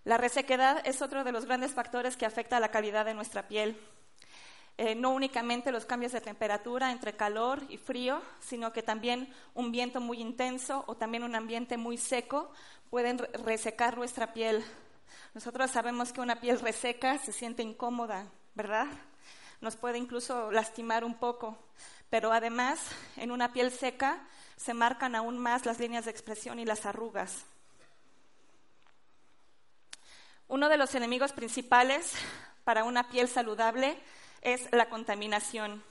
La 0.05 0.19
resequedad 0.19 0.87
es 0.87 1.01
otro 1.01 1.25
de 1.25 1.33
los 1.33 1.47
grandes 1.47 1.73
factores 1.73 2.17
que 2.17 2.27
afecta 2.27 2.59
a 2.59 2.61
la 2.61 2.71
calidad 2.71 3.07
de 3.07 3.15
nuestra 3.15 3.49
piel. 3.49 3.81
Eh, 4.79 4.95
no 4.95 5.11
únicamente 5.11 5.73
los 5.73 5.87
cambios 5.87 6.13
de 6.13 6.21
temperatura 6.21 6.93
entre 6.93 7.17
calor 7.17 7.63
y 7.71 7.79
frío, 7.79 8.21
sino 8.41 8.75
que 8.75 8.83
también 8.83 9.33
un 9.55 9.73
viento 9.73 10.03
muy 10.03 10.21
intenso 10.21 10.85
o 10.87 10.97
también 10.97 11.25
un 11.25 11.35
ambiente 11.35 11.79
muy 11.79 11.97
seco 11.97 12.51
pueden 12.91 13.19
resecar 13.45 13.97
nuestra 13.97 14.35
piel. 14.35 14.63
Nosotros 15.33 15.71
sabemos 15.71 16.13
que 16.13 16.21
una 16.21 16.41
piel 16.41 16.61
reseca 16.61 17.17
se 17.19 17.33
siente 17.33 17.63
incómoda, 17.63 18.27
¿verdad? 18.55 18.87
Nos 19.63 19.77
puede 19.77 19.97
incluso 19.97 20.53
lastimar 20.53 21.05
un 21.05 21.15
poco, 21.15 21.59
pero 22.11 22.31
además 22.33 22.79
en 23.17 23.31
una 23.31 23.55
piel 23.55 23.71
seca 23.71 24.27
se 24.57 24.75
marcan 24.75 25.15
aún 25.15 25.39
más 25.39 25.65
las 25.65 25.79
líneas 25.79 26.05
de 26.05 26.11
expresión 26.11 26.59
y 26.59 26.67
las 26.67 26.85
arrugas. 26.85 27.47
Uno 30.49 30.69
de 30.69 30.77
los 30.77 30.95
enemigos 30.95 31.33
principales 31.33 32.13
para 32.65 32.85
una 32.85 33.09
piel 33.09 33.29
saludable 33.29 33.99
es 34.43 34.69
la 34.73 34.89
contaminación. 34.89 35.83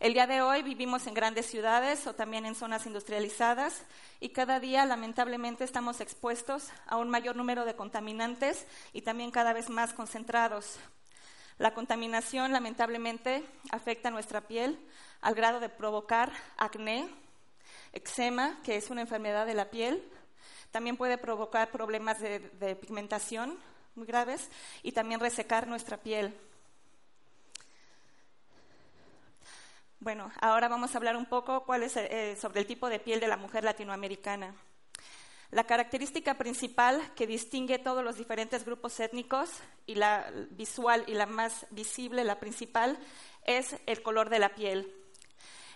El 0.00 0.14
día 0.14 0.26
de 0.26 0.40
hoy 0.40 0.62
vivimos 0.62 1.06
en 1.06 1.12
grandes 1.12 1.44
ciudades 1.44 2.06
o 2.06 2.14
también 2.14 2.46
en 2.46 2.54
zonas 2.54 2.86
industrializadas 2.86 3.82
y 4.18 4.30
cada 4.30 4.58
día 4.58 4.86
lamentablemente 4.86 5.62
estamos 5.62 6.00
expuestos 6.00 6.68
a 6.86 6.96
un 6.96 7.10
mayor 7.10 7.36
número 7.36 7.66
de 7.66 7.76
contaminantes 7.76 8.66
y 8.94 9.02
también 9.02 9.30
cada 9.30 9.52
vez 9.52 9.68
más 9.68 9.92
concentrados. 9.92 10.78
La 11.58 11.74
contaminación 11.74 12.52
lamentablemente 12.52 13.44
afecta 13.70 14.10
nuestra 14.10 14.40
piel 14.40 14.80
al 15.20 15.34
grado 15.34 15.60
de 15.60 15.68
provocar 15.68 16.32
acné, 16.56 17.06
eczema, 17.92 18.58
que 18.64 18.76
es 18.76 18.88
una 18.88 19.02
enfermedad 19.02 19.44
de 19.44 19.52
la 19.52 19.68
piel. 19.68 20.02
También 20.70 20.96
puede 20.96 21.18
provocar 21.18 21.70
problemas 21.70 22.20
de, 22.20 22.38
de 22.38 22.74
pigmentación 22.74 23.58
muy 23.94 24.06
graves 24.06 24.48
y 24.82 24.92
también 24.92 25.20
resecar 25.20 25.66
nuestra 25.66 25.98
piel. 25.98 26.34
Bueno, 30.02 30.32
ahora 30.40 30.66
vamos 30.68 30.94
a 30.94 30.96
hablar 30.96 31.14
un 31.14 31.26
poco 31.26 31.64
cuál 31.66 31.82
es, 31.82 31.94
eh, 31.94 32.34
sobre 32.40 32.60
el 32.60 32.66
tipo 32.66 32.88
de 32.88 33.00
piel 33.00 33.20
de 33.20 33.28
la 33.28 33.36
mujer 33.36 33.64
latinoamericana. 33.64 34.54
La 35.50 35.64
característica 35.64 36.38
principal 36.38 37.02
que 37.14 37.26
distingue 37.26 37.78
todos 37.78 38.02
los 38.02 38.16
diferentes 38.16 38.64
grupos 38.64 38.98
étnicos 38.98 39.50
y 39.84 39.96
la 39.96 40.32
visual 40.52 41.04
y 41.06 41.12
la 41.12 41.26
más 41.26 41.66
visible, 41.70 42.24
la 42.24 42.40
principal, 42.40 42.98
es 43.44 43.76
el 43.84 44.00
color 44.00 44.30
de 44.30 44.38
la 44.38 44.54
piel. 44.54 44.90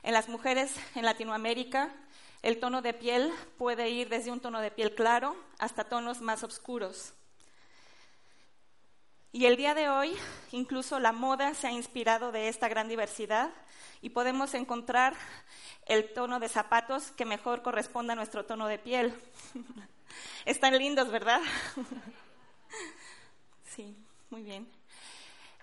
En 0.03 0.15
las 0.15 0.31
mujeres 0.31 0.75
en 0.95 1.05
Latinoamérica, 1.05 1.95
el 2.41 2.61
tono 2.61 2.81
de 2.81 2.95
piel 2.95 3.31
puede 3.59 3.91
ir 3.91 4.09
desde 4.09 4.33
un 4.33 4.41
tono 4.41 4.63
de 4.63 4.71
piel 4.71 4.95
claro 4.95 5.37
hasta 5.59 5.85
tonos 5.85 6.23
más 6.23 6.45
oscuros. 6.45 7.13
Y 9.35 9.47
el 9.47 9.57
día 9.57 9.75
de 9.75 9.89
hoy, 9.89 10.17
incluso 10.53 11.01
la 11.01 11.11
moda 11.11 11.55
se 11.55 11.67
ha 11.67 11.73
inspirado 11.73 12.31
de 12.31 12.47
esta 12.47 12.69
gran 12.69 12.89
diversidad 12.89 13.51
y 14.01 14.11
podemos 14.11 14.55
encontrar 14.55 15.17
el 15.87 16.13
tono 16.13 16.39
de 16.39 16.49
zapatos 16.49 17.11
que 17.11 17.25
mejor 17.25 17.61
corresponde 17.61 18.13
a 18.13 18.17
nuestro 18.17 18.45
tono 18.45 18.69
de 18.69 18.79
piel. 18.79 19.13
Están 20.45 20.79
lindos, 20.79 21.11
¿verdad? 21.11 21.41
Sí, 23.75 23.97
muy 24.31 24.45
bien. 24.45 24.71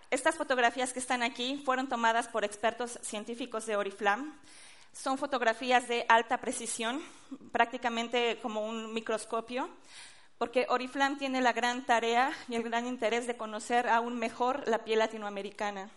Estas 0.10 0.36
fotografías 0.36 0.92
que 0.92 1.00
están 1.00 1.24
aquí 1.24 1.62
fueron 1.64 1.88
tomadas 1.88 2.28
por 2.28 2.44
expertos 2.44 3.00
científicos 3.02 3.66
de 3.66 3.78
Oriflam. 3.78 4.38
Son 4.92 5.18
fotografías 5.18 5.88
de 5.88 6.06
alta 6.10 6.42
precisión, 6.42 7.02
prácticamente 7.54 8.38
como 8.42 8.68
un 8.68 8.94
microscopio 8.94 9.70
porque 10.42 10.66
Oriflam 10.70 11.20
tiene 11.20 11.40
la 11.40 11.54
gran 11.54 11.86
tarea 11.86 12.32
y 12.50 12.56
el 12.56 12.64
gran 12.64 12.88
interés 12.88 13.28
de 13.28 13.38
conocer 13.38 13.88
aún 13.88 14.18
mejor 14.18 14.68
la 14.68 14.84
piel 14.84 14.98
latinoamericana. 14.98 15.92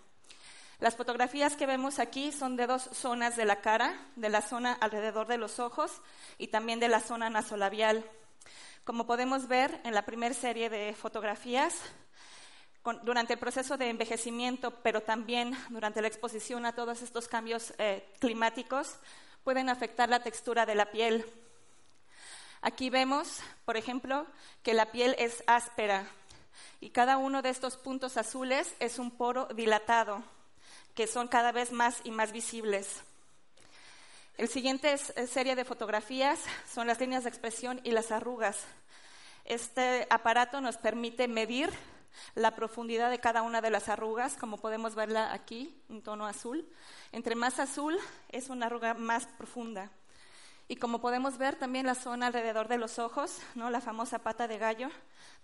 Las 0.80 0.96
fotografías 0.96 1.56
que 1.56 1.64
vemos 1.64 1.98
aquí 1.98 2.30
son 2.30 2.54
de 2.54 2.66
dos 2.66 2.90
zonas 2.92 3.36
de 3.36 3.46
la 3.46 3.62
cara, 3.62 3.98
de 4.16 4.28
la 4.28 4.42
zona 4.42 4.74
alrededor 4.74 5.28
de 5.28 5.38
los 5.38 5.60
ojos 5.60 6.02
y 6.36 6.48
también 6.48 6.78
de 6.78 6.88
la 6.88 7.00
zona 7.00 7.30
nasolabial. 7.30 8.04
Como 8.84 9.06
podemos 9.06 9.48
ver 9.48 9.80
en 9.82 9.94
la 9.94 10.04
primera 10.04 10.34
serie 10.34 10.68
de 10.68 10.92
fotografías, 10.92 11.80
durante 13.02 13.32
el 13.32 13.38
proceso 13.38 13.78
de 13.78 13.88
envejecimiento, 13.88 14.72
pero 14.82 15.00
también 15.00 15.56
durante 15.70 16.02
la 16.02 16.08
exposición 16.08 16.66
a 16.66 16.74
todos 16.74 17.00
estos 17.00 17.28
cambios 17.28 17.72
eh, 17.78 18.06
climáticos, 18.18 18.96
pueden 19.42 19.70
afectar 19.70 20.10
la 20.10 20.22
textura 20.22 20.66
de 20.66 20.74
la 20.74 20.90
piel, 20.90 21.24
Aquí 22.66 22.88
vemos, 22.88 23.40
por 23.66 23.76
ejemplo, 23.76 24.26
que 24.62 24.72
la 24.72 24.90
piel 24.90 25.14
es 25.18 25.44
áspera 25.46 26.06
y 26.80 26.88
cada 26.88 27.18
uno 27.18 27.42
de 27.42 27.50
estos 27.50 27.76
puntos 27.76 28.16
azules 28.16 28.74
es 28.80 28.98
un 28.98 29.10
poro 29.10 29.48
dilatado, 29.54 30.22
que 30.94 31.06
son 31.06 31.28
cada 31.28 31.52
vez 31.52 31.72
más 31.72 32.00
y 32.04 32.10
más 32.10 32.32
visibles. 32.32 33.02
El 34.38 34.48
siguiente 34.48 34.94
eh, 34.94 35.26
serie 35.26 35.56
de 35.56 35.66
fotografías 35.66 36.40
son 36.66 36.86
las 36.86 36.98
líneas 36.98 37.24
de 37.24 37.28
expresión 37.28 37.82
y 37.84 37.90
las 37.90 38.10
arrugas. 38.10 38.64
Este 39.44 40.06
aparato 40.08 40.62
nos 40.62 40.78
permite 40.78 41.28
medir 41.28 41.68
la 42.34 42.54
profundidad 42.54 43.10
de 43.10 43.20
cada 43.20 43.42
una 43.42 43.60
de 43.60 43.68
las 43.68 43.90
arrugas, 43.90 44.38
como 44.38 44.56
podemos 44.56 44.94
verla 44.94 45.34
aquí, 45.34 45.78
en 45.90 46.00
tono 46.00 46.26
azul. 46.26 46.66
Entre 47.12 47.34
más 47.34 47.60
azul 47.60 47.98
es 48.30 48.48
una 48.48 48.66
arruga 48.66 48.94
más 48.94 49.26
profunda. 49.26 49.90
Y 50.66 50.76
como 50.76 51.00
podemos 51.00 51.36
ver, 51.36 51.56
también 51.56 51.84
la 51.84 51.94
zona 51.94 52.26
alrededor 52.26 52.68
de 52.68 52.78
los 52.78 52.98
ojos, 52.98 53.38
¿no? 53.54 53.68
la 53.68 53.82
famosa 53.82 54.20
pata 54.20 54.48
de 54.48 54.56
gallo, 54.56 54.88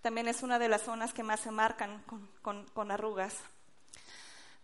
también 0.01 0.27
es 0.27 0.41
una 0.41 0.57
de 0.57 0.67
las 0.67 0.81
zonas 0.81 1.13
que 1.13 1.21
más 1.21 1.41
se 1.41 1.51
marcan 1.51 2.03
con, 2.41 2.91
arrugas. 2.91 3.37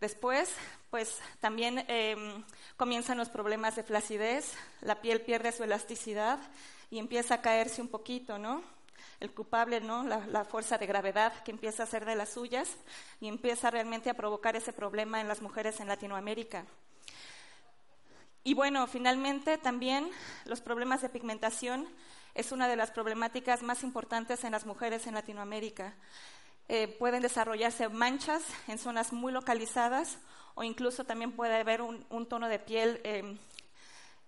Después, 0.01 0.51
pues 0.89 1.19
también 1.39 1.85
em, 1.87 2.43
comienzan 2.75 3.19
los 3.19 3.29
problemas 3.29 3.75
de 3.75 3.83
flacidez, 3.83 4.53
la 4.81 4.99
piel 4.99 5.21
pierde 5.21 5.51
su 5.51 5.63
elasticidad 5.63 6.39
y 6.89 6.97
empieza 6.97 7.35
a 7.35 7.41
caerse 7.41 7.81
un 7.81 7.87
poquito, 7.87 8.39
¿no? 8.39 8.63
El 9.19 9.31
culpable, 9.31 9.79
¿no? 9.81 10.03
La, 10.03 10.25
la, 10.27 10.45
fuerza 10.45 10.77
de 10.77 10.85
gravedad 10.85 11.33
que 11.43 11.51
empieza 11.51 11.83
a 11.83 11.85
hacer 11.85 12.05
de 12.05 12.15
las 12.15 12.29
suyas 12.29 12.77
y 13.19 13.27
empieza 13.27 13.71
realmente 13.71 14.09
a 14.09 14.15
provocar 14.15 14.55
ese 14.55 14.73
problema 14.73 15.21
en 15.21 15.27
las 15.27 15.41
mujeres 15.41 15.79
en 15.79 15.87
Latinoamérica. 15.87 16.65
Y 18.47 18.53
bueno, 18.53 18.87
finalmente 18.87 19.57
también 19.57 20.09
los 20.45 20.61
problemas 20.61 21.01
de 21.01 21.09
pigmentación 21.09 21.85
es 22.33 22.53
una 22.53 22.69
de 22.69 22.77
las 22.77 22.91
problemáticas 22.91 23.61
más 23.61 23.83
importantes 23.83 24.45
en 24.45 24.53
las 24.53 24.65
mujeres 24.65 25.05
en 25.05 25.15
Latinoamérica. 25.15 25.95
Eh, 26.69 26.87
pueden 26.87 27.21
desarrollarse 27.21 27.89
manchas 27.89 28.41
en 28.69 28.77
zonas 28.77 29.11
muy 29.11 29.33
localizadas 29.33 30.17
o 30.55 30.63
incluso 30.63 31.03
también 31.03 31.33
puede 31.33 31.57
haber 31.57 31.81
un, 31.81 32.25
tono 32.29 32.47
de 32.47 32.59
piel 32.59 33.01
em, 33.03 33.37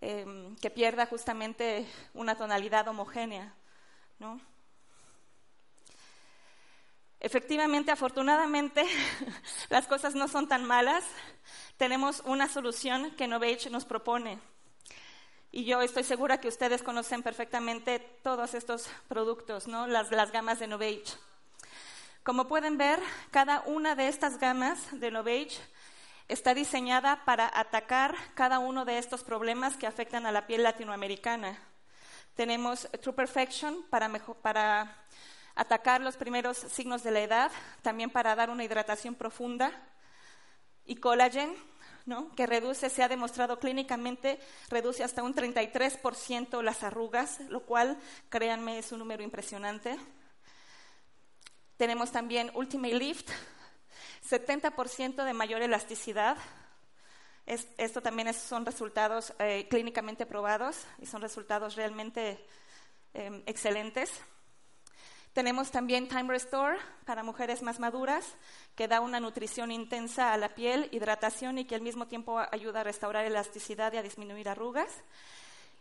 em, 0.01 0.53
que 0.57 0.69
pierda 0.69 1.05
justamente 1.05 1.87
una 2.13 2.35
tonalidad 2.35 2.89
homogénea. 2.89 3.53
Efectivamente, 7.19 7.91
afortunadamente, 7.91 8.85
las 9.69 9.87
cosas 9.87 10.15
no 10.15 10.27
son 10.27 10.47
tan 10.47 10.63
malas 10.65 11.03
tenemos 11.79 12.21
una 12.25 12.49
solución 12.49 13.11
que 13.11 13.25
Novage 13.25 13.69
nos 13.69 13.85
propone. 13.85 14.37
Y 15.49 15.63
yo 15.63 15.81
estoy 15.81 16.03
segura 16.03 16.41
que 16.41 16.49
ustedes 16.49 16.83
conocen 16.83 17.23
perfectamente 17.23 17.99
todos 18.21 18.53
estos 18.53 18.89
productos, 19.07 19.65
¿no? 19.65 19.87
las, 19.87 20.11
las 20.11 20.33
gamas 20.33 20.59
de 20.59 20.67
Novage. 20.67 21.05
Como 22.21 22.49
pueden 22.49 22.77
ver, 22.77 22.99
cada 23.31 23.61
una 23.61 23.95
de 23.95 24.09
estas 24.09 24.39
gamas 24.39 24.77
de 24.91 25.09
Novage 25.09 25.57
está 26.27 26.53
diseñada 26.53 27.23
para 27.23 27.49
atacar 27.57 28.13
cada 28.35 28.59
uno 28.59 28.83
de 28.83 28.97
estos 28.97 29.23
problemas 29.23 29.77
que 29.77 29.87
afectan 29.87 30.25
a 30.25 30.33
la 30.33 30.47
piel 30.47 30.63
latinoamericana. 30.63 31.57
Tenemos 32.35 32.89
True 33.01 33.15
Perfection 33.15 33.83
para, 33.89 34.09
para 34.41 34.97
atacar 35.59 35.99
los 35.99 36.15
primeros 36.15 36.57
signos 36.57 37.03
de 37.03 37.11
la 37.11 37.19
edad, 37.19 37.51
también 37.81 38.09
para 38.09 38.33
dar 38.33 38.49
una 38.49 38.63
hidratación 38.63 39.13
profunda 39.13 39.73
y 40.85 40.95
collagen, 40.95 41.53
¿no? 42.05 42.33
que 42.33 42.45
reduce, 42.45 42.89
se 42.89 43.03
ha 43.03 43.09
demostrado 43.09 43.59
clínicamente, 43.59 44.39
reduce 44.69 45.03
hasta 45.03 45.21
un 45.21 45.35
33% 45.35 46.61
las 46.63 46.83
arrugas, 46.83 47.41
lo 47.49 47.65
cual, 47.65 47.97
créanme, 48.29 48.79
es 48.79 48.93
un 48.93 48.99
número 48.99 49.21
impresionante. 49.21 49.99
Tenemos 51.75 52.09
también 52.13 52.51
Ultimate 52.53 52.95
Lift, 52.95 53.29
70% 54.29 55.25
de 55.25 55.33
mayor 55.33 55.61
elasticidad. 55.61 56.37
esto 57.45 58.01
también 58.01 58.33
son 58.33 58.65
resultados 58.65 59.33
eh, 59.39 59.67
clínicamente 59.69 60.25
probados 60.25 60.85
y 60.99 61.05
son 61.05 61.21
resultados 61.21 61.75
realmente 61.75 62.39
eh, 63.13 63.43
excelentes. 63.45 64.09
Tenemos 65.33 65.69
también 65.71 66.07
Time 66.07 66.27
Restore 66.27 66.77
para 67.05 67.23
mujeres 67.23 67.61
más 67.61 67.79
maduras, 67.79 68.35
que 68.75 68.87
da 68.87 68.99
una 68.99 69.19
nutrición 69.19 69.71
intensa 69.71 70.33
a 70.33 70.37
la 70.37 70.49
piel, 70.55 70.89
hidratación 70.91 71.59
y 71.59 71.65
que 71.65 71.75
al 71.75 71.81
mismo 71.81 72.07
tiempo 72.07 72.39
ayuda 72.51 72.81
a 72.81 72.83
restaurar 72.83 73.25
elasticidad 73.25 73.93
y 73.93 73.97
a 73.97 74.03
disminuir 74.03 74.49
arrugas. 74.49 75.03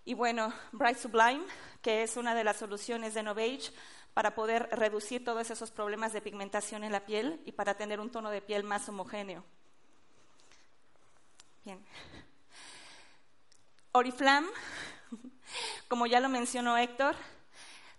Y 0.05 0.15
bueno, 0.15 0.53
Bright 0.73 0.99
Sublime, 0.99 1.45
que 1.83 2.03
es 2.03 2.17
una 2.17 2.35
de 2.35 2.45
las 2.45 2.57
soluciones 2.57 3.15
de 3.15 3.23
Novage 3.23 3.73
para 4.15 4.35
poder 4.35 4.69
reducir 4.73 5.25
todos 5.25 5.51
esos 5.51 5.71
problemas 5.71 6.13
de 6.13 6.21
pigmentación 6.21 6.85
en 6.85 6.93
la 6.93 7.05
piel 7.07 7.41
y 7.47 7.53
para 7.53 7.75
tener 7.75 8.01
un 8.01 8.11
tono 8.11 8.31
de 8.31 8.43
piel 8.43 8.65
más 8.65 8.89
homogéneo. 8.89 9.45
Bien. 11.65 11.85
Oriflam, 13.93 14.47
como 15.89 16.07
ya 16.07 16.21
lo 16.21 16.29
mencionó 16.29 16.77
Héctor, 16.77 17.17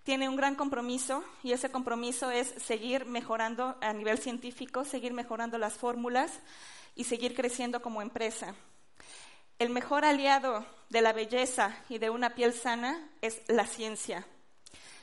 tiene 0.10 0.28
un 0.28 0.38
gran 0.38 0.56
compromiso 0.56 1.24
y 1.44 1.52
ese 1.52 1.70
compromiso 1.70 2.32
es 2.32 2.48
seguir 2.48 3.06
mejorando 3.06 3.78
a 3.80 3.94
nivel 3.94 4.18
científico, 4.18 4.84
seguir 4.84 5.14
mejorando 5.14 5.60
las 5.60 5.74
fórmulas 5.74 6.32
y 6.96 7.04
seguir 7.04 7.36
creciendo 7.36 7.84
como 7.84 8.02
empresa. 8.02 8.56
El 9.60 9.70
mejor 9.70 10.06
aliado 10.06 10.66
de 10.90 11.02
la 11.02 11.14
belleza 11.14 11.78
y 11.90 12.00
de 12.00 12.10
una 12.10 12.34
piel 12.34 12.54
sana 12.54 13.08
es 13.22 13.44
la 13.50 13.68
ciencia. 13.68 14.26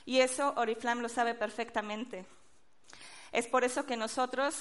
Y 0.05 0.19
eso 0.19 0.53
Oriflam 0.57 0.99
lo 0.99 1.07
sabe 1.07 1.35
perfectamente. 1.35 2.25
Es 3.31 3.47
por 3.47 3.63
eso 3.63 3.85
que 3.85 3.95
nosotros, 3.95 4.59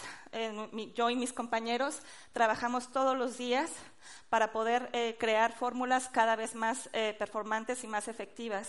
yo 0.95 1.11
y 1.11 1.17
mis 1.17 1.33
compañeros, 1.33 2.03
trabajamos 2.33 2.93
todos 2.93 3.19
los 3.19 3.37
días 3.37 3.73
para 4.29 4.53
poder 4.53 4.91
eh, 4.93 5.17
crear 5.19 5.53
fórmulas 5.53 6.09
cada 6.09 6.37
vez 6.37 6.55
más 6.55 6.89
eh, 6.93 7.17
performantes 7.19 7.83
y 7.83 7.89
más 7.89 8.07
efectivas. 8.07 8.69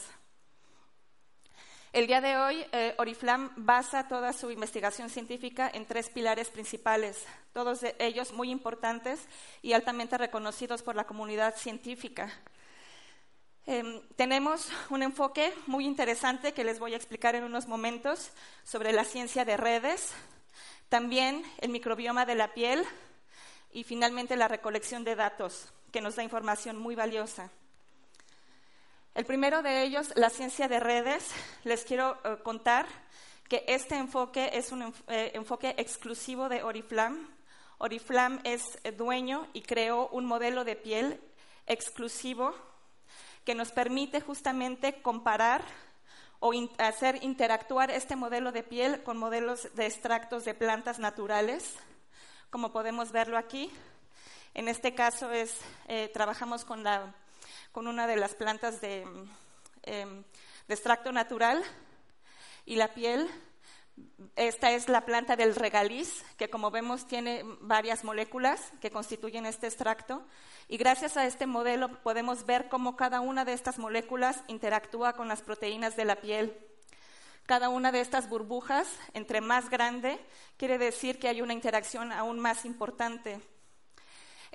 El 1.93 2.05
día 2.05 2.19
de 2.19 2.37
hoy, 2.37 2.65
eh, 2.73 2.95
Oriflam 2.97 3.51
basa 3.55 4.09
toda 4.09 4.33
su 4.33 4.51
investigación 4.51 5.09
científica 5.09 5.71
en 5.73 5.85
tres 5.85 6.09
pilares 6.09 6.49
principales, 6.49 7.25
todos 7.53 7.79
ellos 7.97 8.33
muy 8.33 8.51
importantes 8.51 9.21
y 9.61 9.71
altamente 9.71 10.17
reconocidos 10.17 10.83
por 10.83 10.95
la 10.95 11.05
comunidad 11.05 11.55
científica. 11.55 12.29
Em, 13.65 14.01
tenemos 14.17 14.69
un 14.89 15.01
enfoque 15.01 15.53
muy 15.65 15.85
interesante 15.85 16.53
que 16.53 16.65
les 16.65 16.79
voy 16.79 16.93
a 16.93 16.97
explicar 16.97 17.35
en 17.35 17.45
unos 17.45 17.67
momentos 17.67 18.31
sobre 18.63 18.91
la 18.91 19.05
ciencia 19.05 19.45
de 19.45 19.55
redes, 19.55 20.11
también 20.89 21.43
el 21.59 21.69
microbioma 21.69 22.25
de 22.25 22.35
la 22.35 22.53
piel 22.53 22.83
y 23.71 23.85
finalmente 23.85 24.35
la 24.35 24.49
recolección 24.49 25.05
de 25.05 25.15
datos, 25.15 25.71
que 25.91 26.01
nos 26.01 26.17
da 26.17 26.23
información 26.23 26.77
muy 26.77 26.95
valiosa. 26.95 27.49
El 29.17 29.25
primero 29.25 29.63
de 29.63 29.81
ellos, 29.81 30.13
la 30.13 30.29
ciencia 30.29 30.67
de 30.67 30.79
redes. 30.79 31.31
Les 31.63 31.83
quiero 31.83 32.19
eh, 32.23 32.37
contar 32.43 32.85
que 33.49 33.63
este 33.67 33.97
enfoque 33.97 34.51
es 34.53 34.71
un 34.71 34.93
eh, 35.07 35.31
enfoque 35.33 35.73
exclusivo 35.79 36.49
de 36.49 36.61
Oriflam. 36.61 37.27
Oriflam 37.79 38.39
es 38.43 38.61
dueño 38.95 39.47
y 39.53 39.63
creó 39.63 40.07
un 40.09 40.27
modelo 40.27 40.63
de 40.63 40.75
piel 40.75 41.19
exclusivo 41.65 42.53
que 43.43 43.55
nos 43.55 43.71
permite 43.71 44.21
justamente 44.21 45.01
comparar 45.01 45.63
o 46.39 46.53
hacer 46.77 47.17
interactuar 47.23 47.89
este 47.89 48.15
modelo 48.15 48.51
de 48.51 48.61
piel 48.61 49.01
con 49.01 49.17
modelos 49.17 49.73
de 49.73 49.87
extractos 49.87 50.45
de 50.45 50.53
plantas 50.53 50.99
naturales, 50.99 51.75
como 52.51 52.71
podemos 52.71 53.11
verlo 53.11 53.39
aquí. 53.39 53.71
En 54.53 54.67
este 54.67 54.93
caso 54.93 55.31
es, 55.31 55.59
eh, 55.87 56.07
trabajamos 56.13 56.63
con 56.63 56.83
la 56.83 57.15
con 57.71 57.87
una 57.87 58.07
de 58.07 58.15
las 58.15 58.35
plantas 58.35 58.81
de, 58.81 59.05
em, 59.83 60.23
extracto 60.67 61.11
natural 61.11 61.63
y 62.65 62.75
la 62.75 62.93
piel. 62.93 63.29
Esta 64.35 64.71
es 64.71 64.89
la 64.89 65.05
planta 65.05 65.35
del 65.35 65.55
regaliz, 65.55 66.23
que 66.37 66.49
como 66.49 66.69
vemos 66.69 67.07
tiene 67.07 67.43
varias 67.61 68.03
moléculas 68.03 68.71
que 68.79 68.91
constituyen 68.91 69.45
este 69.45 69.67
extracto. 69.67 70.23
Y 70.67 70.77
gracias 70.77 71.17
a 71.17 71.25
este 71.25 71.47
modelo 71.47 71.89
podemos 72.03 72.45
ver 72.45 72.69
cómo 72.69 72.95
cada 72.95 73.21
una 73.21 73.45
de 73.45 73.53
estas 73.53 73.79
moléculas 73.79 74.43
interactúa 74.47 75.13
con 75.13 75.27
las 75.27 75.41
proteínas 75.41 75.95
de 75.95 76.05
la 76.05 76.17
piel. 76.17 76.55
Cada 77.47 77.69
una 77.69 77.93
de 77.93 78.01
estas 78.01 78.27
burbujas, 78.27 78.87
entre 79.13 79.39
más 79.39 79.69
grande, 79.69 80.19
quiere 80.57 80.77
decir 80.77 81.17
que 81.17 81.29
hay 81.29 81.41
una 81.41 81.53
interacción 81.53 82.11
aún 82.11 82.39
más 82.39 82.65
importante. 82.65 83.39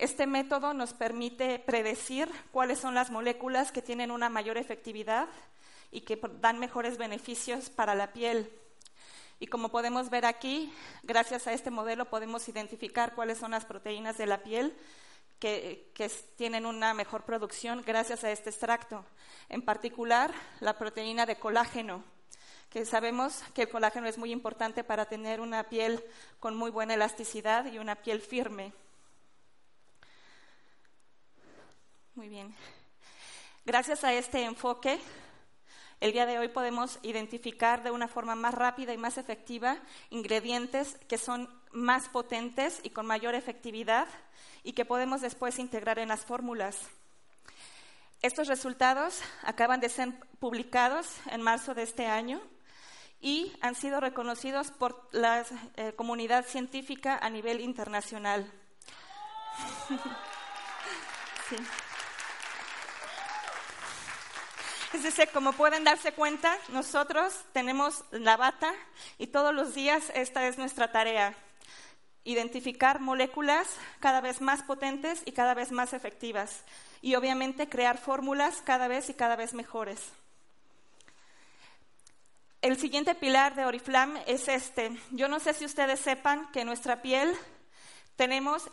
Este 0.02 0.26
método 0.26 0.74
nos 0.74 0.94
permite 0.94 1.60
predecir 1.60 2.28
cuáles 2.50 2.80
son 2.80 2.92
las 2.92 3.12
moléculas 3.12 3.70
que 3.70 3.82
tienen 3.82 4.10
una 4.10 4.28
mayor 4.28 4.58
efectividad 4.58 5.28
y 5.92 6.00
que 6.00 6.20
dan 6.40 6.58
mejores 6.58 6.98
beneficios 6.98 7.70
para 7.70 7.94
la 7.94 8.12
piel. 8.12 8.50
Y 9.38 9.46
como 9.46 9.68
podemos 9.68 10.10
ver 10.10 10.26
aquí, 10.26 10.74
gracias 11.04 11.46
a 11.46 11.52
este 11.52 11.70
modelo 11.70 12.06
podemos 12.06 12.48
identificar 12.48 13.14
cuáles 13.14 13.38
son 13.38 13.52
las 13.52 13.64
proteínas 13.64 14.18
de 14.18 14.26
la 14.26 14.42
piel 14.42 14.76
que, 15.38 15.92
tienen 16.34 16.66
una 16.66 16.94
mejor 16.94 17.22
producción 17.22 17.84
gracias 17.86 18.24
a 18.24 18.32
este 18.32 18.50
extracto. 18.50 19.04
En 19.48 19.62
particular, 19.62 20.34
la 20.58 20.76
proteína 20.76 21.26
de 21.26 21.36
colágeno, 21.36 22.02
que 22.70 22.84
sabemos 22.86 23.44
que 23.54 23.62
el 23.62 23.68
colágeno 23.68 24.08
es 24.08 24.18
muy 24.18 24.32
importante 24.32 24.82
para 24.82 25.04
tener 25.04 25.40
una 25.40 25.68
piel 25.68 26.02
con 26.40 26.56
muy 26.56 26.72
buena 26.72 26.94
elasticidad 26.94 27.72
y 27.72 27.78
una 27.78 27.94
piel 27.94 28.20
firme. 28.20 28.72
Muy 32.14 32.28
bien. 32.28 32.54
Gracias 33.64 34.04
a 34.04 34.12
este 34.12 34.44
enfoque, 34.44 35.00
el 35.98 36.12
día 36.12 36.26
de 36.26 36.38
hoy 36.38 36.48
podemos 36.48 36.98
identificar 37.02 37.82
de 37.82 37.90
una 37.90 38.06
forma 38.06 38.34
más 38.34 38.52
rápida 38.52 38.92
y 38.92 38.98
más 38.98 39.16
efectiva 39.16 39.78
ingredientes 40.10 40.98
que 41.08 41.16
son 41.16 41.48
más 41.70 42.10
potentes 42.10 42.80
y 42.82 42.90
con 42.90 43.06
mayor 43.06 43.34
efectividad 43.34 44.06
y 44.62 44.74
que 44.74 44.84
podemos 44.84 45.22
después 45.22 45.58
integrar 45.58 45.98
en 45.98 46.08
las 46.08 46.26
fórmulas. 46.26 46.76
Estos 48.20 48.46
resultados 48.46 49.22
acaban 49.42 49.80
de 49.80 49.88
ser 49.88 50.12
publicados 50.38 51.06
en 51.30 51.40
marzo 51.40 51.72
de 51.72 51.84
este 51.84 52.04
año 52.04 52.42
y 53.22 53.56
han 53.62 53.74
sido 53.74 54.00
reconocidos 54.00 54.70
por 54.70 55.08
la 55.12 55.46
eh, 55.76 55.94
comunidad 55.96 56.44
científica 56.44 57.18
a 57.22 57.30
nivel 57.30 57.62
internacional. 57.62 58.52
sí. 61.48 61.56
Es 64.94 65.02
decir, 65.02 65.28
como 65.32 65.52
pueden 65.52 65.84
darse 65.84 66.12
cuenta, 66.12 66.56
nosotros 66.68 67.34
tenemos 67.52 68.04
la 68.10 68.36
bata 68.36 68.72
y 69.18 69.28
todos 69.28 69.54
los 69.54 69.74
días 69.74 70.12
esta 70.14 70.46
es 70.46 70.58
nuestra 70.58 70.92
tarea, 70.92 71.34
identificar 72.24 73.00
moléculas 73.00 73.68
cada 74.00 74.20
vez 74.20 74.40
más 74.40 74.62
potentes 74.62 75.22
y 75.24 75.32
cada 75.32 75.54
vez 75.54 75.72
más 75.72 75.94
efectivas 75.94 76.62
y 77.00 77.14
obviamente 77.14 77.68
crear 77.68 77.96
fórmulas 77.96 78.62
cada 78.64 78.86
vez 78.86 79.08
y 79.08 79.14
cada 79.14 79.36
vez 79.36 79.54
mejores. 79.54 80.00
El 82.60 82.78
siguiente 82.78 83.14
pilar 83.14 83.56
de 83.56 83.64
Oriflam 83.64 84.16
es 84.26 84.46
este. 84.46 84.96
Yo 85.10 85.26
no 85.26 85.40
sé 85.40 85.54
si 85.54 85.64
ustedes 85.64 85.98
sepan 85.98 86.50
que 86.52 86.60
en 86.60 86.68
nuestra 86.68 87.02
piel 87.02 87.34
tenemos 88.16 88.70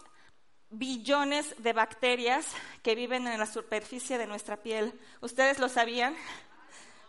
billones 0.69 1.55
de 1.62 1.73
bacterias 1.73 2.45
que 2.84 2.95
viven 2.95 3.27
en 3.27 3.39
la 3.39 3.45
superficie 3.45 4.17
de 4.17 4.27
nuestra 4.27 4.58
piel. 4.58 4.93
¿Ustedes 5.21 5.60
lo 5.60 5.69
sabían? 5.69 6.15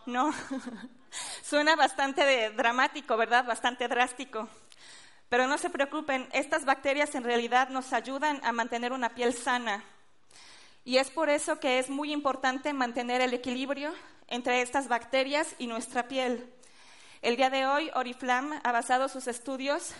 No. 0.05 0.33
Suena 1.43 1.75
bastante 1.75 2.49
dramático, 2.51 3.17
¿verdad? 3.17 3.45
Bastante 3.45 3.87
drástico. 3.87 4.47
Pero 5.29 5.47
no 5.47 5.57
se 5.57 5.69
preocupen, 5.69 6.27
estas 6.33 6.65
bacterias 6.65 7.15
en 7.15 7.23
realidad 7.23 7.69
nos 7.69 7.93
ayudan 7.93 8.41
a 8.43 8.51
mantener 8.51 8.91
una 8.91 9.15
piel 9.15 9.33
sana. 9.33 9.83
Y 10.83 10.97
es 10.97 11.11
por 11.11 11.29
eso 11.29 11.59
que 11.59 11.79
es 11.79 11.89
muy 11.89 12.11
importante 12.11 12.73
mantener 12.73 13.21
el 13.21 13.33
equilibrio 13.33 13.93
entre 14.27 14.61
estas 14.61 14.87
bacterias 14.87 15.55
y 15.59 15.67
nuestra 15.67 16.07
piel. 16.07 16.51
El 17.21 17.37
día 17.37 17.51
de 17.51 17.67
hoy, 17.67 17.91
Oriflam 17.93 18.59
ha 18.63 18.71
basado 18.71 19.07
sus 19.07 19.27
estudios 19.27 19.91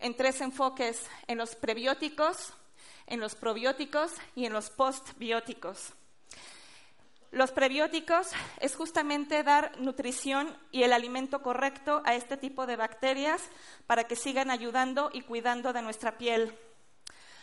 en 0.00 0.14
tres 0.14 0.40
enfoques, 0.42 1.06
en 1.26 1.38
los 1.38 1.56
prebióticos, 1.56 2.52
en 3.08 3.20
los 3.20 3.34
probióticos 3.34 4.12
y 4.36 4.46
en 4.46 4.52
los 4.52 4.70
postbióticos. 4.70 5.92
Los 7.30 7.50
prebióticos 7.50 8.30
es 8.58 8.74
justamente 8.74 9.42
dar 9.42 9.78
nutrición 9.78 10.56
y 10.72 10.84
el 10.84 10.94
alimento 10.94 11.42
correcto 11.42 12.00
a 12.06 12.14
este 12.14 12.38
tipo 12.38 12.66
de 12.66 12.76
bacterias 12.76 13.42
para 13.86 14.04
que 14.04 14.16
sigan 14.16 14.50
ayudando 14.50 15.10
y 15.12 15.20
cuidando 15.20 15.74
de 15.74 15.82
nuestra 15.82 16.16
piel. 16.16 16.56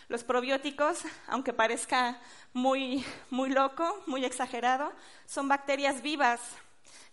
Los 0.08 0.24
probióticos, 0.24 1.04
aunque 1.28 1.54
parezca 1.54 2.20
muy, 2.54 3.06
muy 3.30 3.50
loco, 3.50 4.04
muy 4.08 4.26
exagerado, 4.26 4.92
son 5.28 5.48
bacterias 5.48 6.02
vivas 6.02 6.42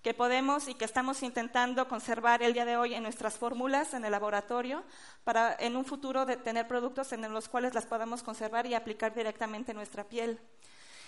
que 0.02 0.14
podemos 0.14 0.68
y 0.68 0.74
que 0.74 0.84
estamos 0.84 1.22
intentando 1.22 1.86
conservar 1.88 2.42
el 2.42 2.52
día 2.52 2.64
de 2.64 2.76
hoy 2.76 2.94
en 2.94 3.04
nuestras 3.04 3.34
fórmulas 3.34 3.94
en 3.94 4.04
el 4.04 4.10
laboratorio 4.10 4.82
para 5.24 5.56
en 5.58 5.76
un 5.76 5.84
futuro 5.84 6.26
tener 6.26 6.66
productos 6.66 7.12
en 7.12 7.32
los 7.32 7.48
cuales 7.48 7.74
las 7.74 7.86
podamos 7.86 8.22
conservar 8.22 8.66
y 8.66 8.74
aplicar 8.74 9.14
directamente 9.14 9.72
en 9.72 9.76
nuestra 9.76 10.04
piel. 10.04 10.40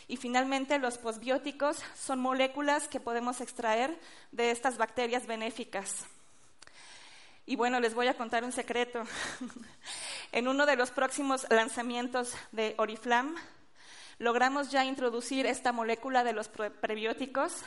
Y 0.07 0.17
finalmente, 0.17 0.79
los 0.79 0.99
posbióticos 0.99 1.83
son 1.97 2.21
moléculas 2.21 2.89
que 2.89 3.01
podemos 3.01 3.41
extraer 3.41 3.99
de 4.33 4.51
estas 4.51 4.77
bacterias 4.77 5.27
benéficas. 5.27 6.07
Y 7.47 7.57
bueno, 7.57 7.81
les 7.81 7.95
voy 7.95 8.09
a 8.09 8.17
contar 8.17 8.45
un 8.45 8.53
secreto. 8.53 9.03
en 10.33 10.49
uno 10.49 10.67
de 10.67 10.77
los 10.77 10.91
próximos 10.91 11.47
lanzamientos 11.51 12.35
de 12.53 12.75
Oriflam, 12.79 13.35
logramos 14.19 14.71
ya 14.71 14.85
introducir 14.85 15.47
esta 15.47 15.73
molécula 15.73 16.25
de 16.25 16.33
los 16.33 16.49
prebióticos 16.49 17.63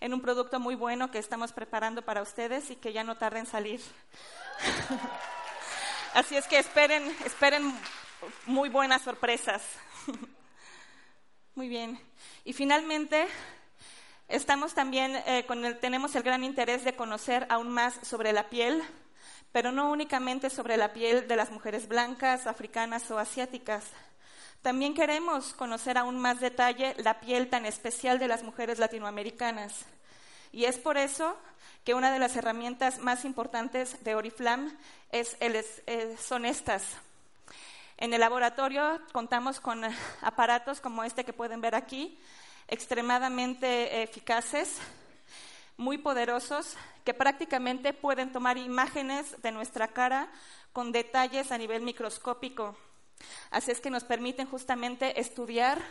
en 0.00 0.14
un 0.14 0.20
producto 0.20 0.60
muy 0.60 0.74
bueno 0.74 1.10
que 1.10 1.18
estamos 1.18 1.52
preparando 1.52 2.02
para 2.02 2.22
ustedes 2.22 2.70
y 2.70 2.76
que 2.76 2.92
ya 2.92 3.04
no 3.04 3.16
tarda 3.16 3.38
en 3.38 3.46
salir. 3.46 3.80
Así 6.14 6.36
es 6.36 6.46
que 6.46 6.58
esperen, 6.58 7.04
esperen 7.24 7.74
muy 8.46 8.68
buenas 8.68 9.02
sorpresas. 9.02 9.62
Muy 11.54 11.68
bien. 11.68 11.98
Y 12.44 12.52
finalmente, 12.52 13.26
estamos 14.28 14.74
también 14.74 15.16
eh, 15.26 15.44
con 15.46 15.64
el, 15.64 15.78
tenemos 15.78 16.14
el 16.14 16.22
gran 16.22 16.44
interés 16.44 16.84
de 16.84 16.94
conocer 16.94 17.46
aún 17.48 17.70
más 17.70 17.98
sobre 18.02 18.34
la 18.34 18.50
piel, 18.50 18.82
pero 19.52 19.72
no 19.72 19.90
únicamente 19.90 20.50
sobre 20.50 20.76
la 20.76 20.92
piel 20.92 21.26
de 21.26 21.34
las 21.34 21.50
mujeres 21.50 21.88
blancas, 21.88 22.46
africanas 22.46 23.10
o 23.10 23.18
asiáticas. 23.18 23.86
También 24.66 24.94
queremos 24.94 25.52
conocer 25.52 25.96
aún 25.96 26.18
más 26.18 26.40
detalle 26.40 26.96
la 26.98 27.20
piel 27.20 27.48
tan 27.48 27.66
especial 27.66 28.18
de 28.18 28.26
las 28.26 28.42
mujeres 28.42 28.80
latinoamericanas. 28.80 29.84
Y 30.50 30.64
es 30.64 30.76
por 30.76 30.96
eso 30.96 31.36
que 31.84 31.94
una 31.94 32.10
de 32.10 32.18
las 32.18 32.34
herramientas 32.34 32.98
más 32.98 33.24
importantes 33.24 34.02
de 34.02 34.16
Oriflam 34.16 34.76
es 35.12 35.36
eh, 35.40 36.16
son 36.20 36.44
estas. 36.44 36.82
En 37.96 38.12
el 38.12 38.18
laboratorio 38.18 39.00
contamos 39.12 39.60
con 39.60 39.84
aparatos 40.20 40.80
como 40.80 41.04
este 41.04 41.22
que 41.22 41.32
pueden 41.32 41.60
ver 41.60 41.76
aquí, 41.76 42.18
extremadamente 42.66 44.02
eficaces, 44.02 44.78
muy 45.76 45.96
poderosos, 45.96 46.76
que 47.04 47.14
prácticamente 47.14 47.92
pueden 47.92 48.32
tomar 48.32 48.58
imágenes 48.58 49.40
de 49.42 49.52
nuestra 49.52 49.86
cara 49.86 50.28
con 50.72 50.90
detalles 50.90 51.52
a 51.52 51.56
nivel 51.56 51.82
microscópico. 51.82 52.76
Así 53.50 53.70
es 53.70 53.80
que 53.80 53.90
nos 53.90 54.04
permiten 54.04 54.46
justamente 54.46 55.20
estudiar 55.20 55.82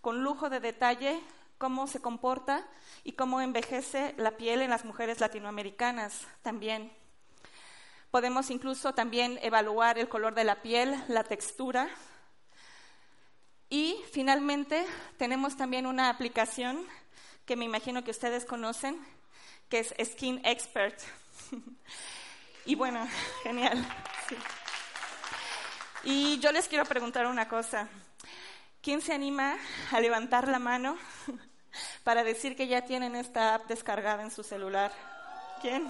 con 0.00 0.22
lujo 0.22 0.48
de 0.50 0.60
detalle 0.60 1.20
cómo 1.58 1.86
se 1.86 2.00
comporta 2.00 2.66
y 3.04 3.12
cómo 3.12 3.40
envejece 3.40 4.14
la 4.16 4.36
piel 4.36 4.62
en 4.62 4.70
las 4.70 4.84
mujeres 4.84 5.20
latinoamericanas 5.20 6.26
también. 6.42 6.92
Podemos 8.10 8.50
incluso 8.50 8.94
también 8.94 9.38
evaluar 9.42 9.98
el 9.98 10.08
color 10.08 10.34
de 10.34 10.44
la 10.44 10.62
piel, 10.62 10.96
la 11.08 11.24
textura. 11.24 11.88
Y 13.68 13.96
finalmente 14.12 14.86
tenemos 15.18 15.56
también 15.56 15.84
una 15.84 16.08
aplicación 16.08 16.86
que 17.44 17.56
me 17.56 17.66
imagino 17.66 18.02
que 18.04 18.12
ustedes 18.12 18.46
conocen, 18.46 18.98
que 19.68 19.80
es 19.80 19.94
Skin 20.12 20.40
Expert. 20.44 20.98
y 22.64 22.74
bueno, 22.76 23.06
genial. 23.42 23.86
Y 26.10 26.38
yo 26.38 26.50
les 26.52 26.66
quiero 26.68 26.86
preguntar 26.86 27.26
una 27.26 27.50
cosa. 27.50 27.86
¿Quién 28.80 29.02
se 29.02 29.12
anima 29.12 29.58
a 29.92 30.00
levantar 30.00 30.48
la 30.48 30.58
mano 30.58 30.96
para 32.02 32.24
decir 32.24 32.56
que 32.56 32.66
ya 32.66 32.80
tienen 32.80 33.14
esta 33.14 33.54
app 33.54 33.66
descargada 33.68 34.22
en 34.22 34.30
su 34.30 34.42
celular? 34.42 34.90
¿Quién? 35.60 35.86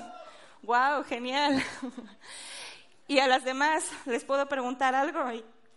¡Wow! 0.63 1.05
Genial. 1.05 1.63
Y 3.07 3.21
a 3.21 3.29
las 3.29 3.43
demás 3.43 3.91
les 4.05 4.23
puedo 4.25 4.47
preguntar 4.49 4.95
algo. 4.95 5.25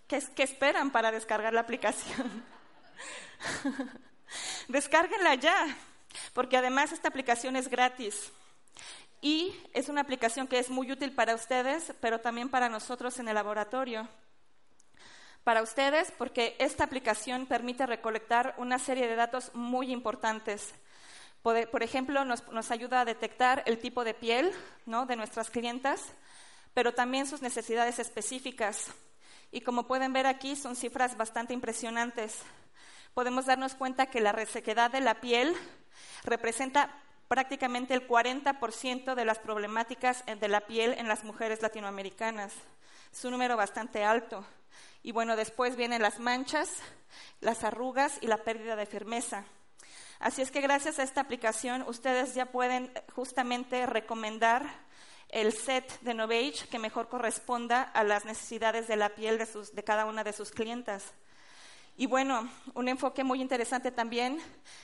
¿Qué, 0.07 0.21
qué 0.35 0.43
esperan 0.43 0.89
para 0.91 1.11
descargar 1.11 1.53
la 1.53 1.61
aplicación? 1.61 2.43
Descárguenla 4.67 5.35
ya, 5.35 5.77
porque 6.33 6.57
además 6.57 6.91
esta 6.91 7.07
aplicación 7.07 7.55
es 7.55 7.69
gratis. 7.69 8.33
Y 9.21 9.55
es 9.73 9.87
una 9.87 10.01
aplicación 10.01 10.45
que 10.45 10.59
es 10.59 10.69
muy 10.69 10.91
útil 10.91 11.13
para 11.13 11.35
ustedes, 11.35 11.93
pero 12.01 12.19
también 12.19 12.49
para 12.49 12.67
nosotros 12.67 13.17
en 13.19 13.29
el 13.29 13.35
laboratorio. 13.35 14.09
Para 15.43 15.63
ustedes, 15.63 16.11
porque 16.17 16.55
esta 16.59 16.83
aplicación 16.83 17.47
permite 17.47 17.87
recolectar 17.87 18.53
una 18.57 18.77
serie 18.77 19.07
de 19.07 19.15
datos 19.15 19.49
muy 19.55 19.91
importantes. 19.91 20.73
Por, 21.41 21.81
ejemplo, 21.81 22.23
nos, 22.23 22.69
ayuda 22.69 23.01
a 23.01 23.05
detectar 23.05 23.63
el 23.65 23.79
tipo 23.79 24.03
de 24.03 24.13
piel 24.13 24.51
de 24.85 25.15
nuestras 25.15 25.49
clientas, 25.49 26.13
pero 26.75 26.93
también 26.93 27.25
sus 27.25 27.41
necesidades 27.41 27.97
específicas. 27.97 28.91
Y 29.51 29.61
como 29.61 29.87
pueden 29.87 30.13
ver 30.13 30.27
aquí, 30.27 30.55
son 30.55 30.75
cifras 30.75 31.17
bastante 31.17 31.55
impresionantes. 31.55 32.37
Podemos 33.15 33.47
darnos 33.47 33.73
cuenta 33.73 34.05
que 34.05 34.21
la 34.21 34.31
resequedad 34.33 34.91
de 34.91 35.01
la 35.01 35.19
piel 35.19 35.55
representa 36.23 36.95
prácticamente 37.27 37.95
el 37.95 38.07
40% 38.07 39.15
de 39.15 39.25
las 39.25 39.39
problemáticas 39.39 40.23
de 40.25 40.47
la 40.47 40.61
piel 40.61 40.93
en 40.99 41.07
las 41.07 41.23
mujeres 41.23 41.63
latinoamericanas. 41.63 42.53
Es 43.11 43.25
un 43.25 43.31
número 43.31 43.57
bastante 43.57 44.03
alto. 44.03 44.45
Y 45.03 45.11
bueno, 45.11 45.35
después 45.35 45.75
vienen 45.75 46.01
las 46.01 46.19
manchas, 46.19 46.69
las 47.39 47.63
arrugas 47.63 48.17
y 48.21 48.27
la 48.27 48.43
pérdida 48.43 48.75
de 48.75 48.85
firmeza. 48.85 49.45
Así 50.19 50.43
es 50.43 50.51
que 50.51 50.61
gracias 50.61 50.99
a 50.99 51.03
esta 51.03 51.21
aplicación 51.21 51.83
ustedes 51.87 52.35
ya 52.35 52.45
pueden 52.45 52.91
justamente 53.15 53.87
recomendar 53.87 54.63
el 55.29 55.53
set 55.53 55.99
de 56.01 56.13
Novage 56.13 56.67
que 56.69 56.77
mejor 56.77 57.09
corresponda 57.09 57.81
a 57.81 58.03
las 58.03 58.25
necesidades 58.25 58.87
de 58.87 58.97
la 58.97 59.09
piel 59.09 59.39
de, 59.39 59.47
de 59.73 59.83
cada 59.83 60.05
una 60.05 60.23
de 60.23 60.33
sus 60.33 60.51
clientas. 60.51 61.13
Y 61.97 62.05
bueno, 62.05 62.49
un 62.73 62.87
enfoque 62.87 63.23
muy 63.23 63.41
interesante 63.41 63.91
también 63.91 64.39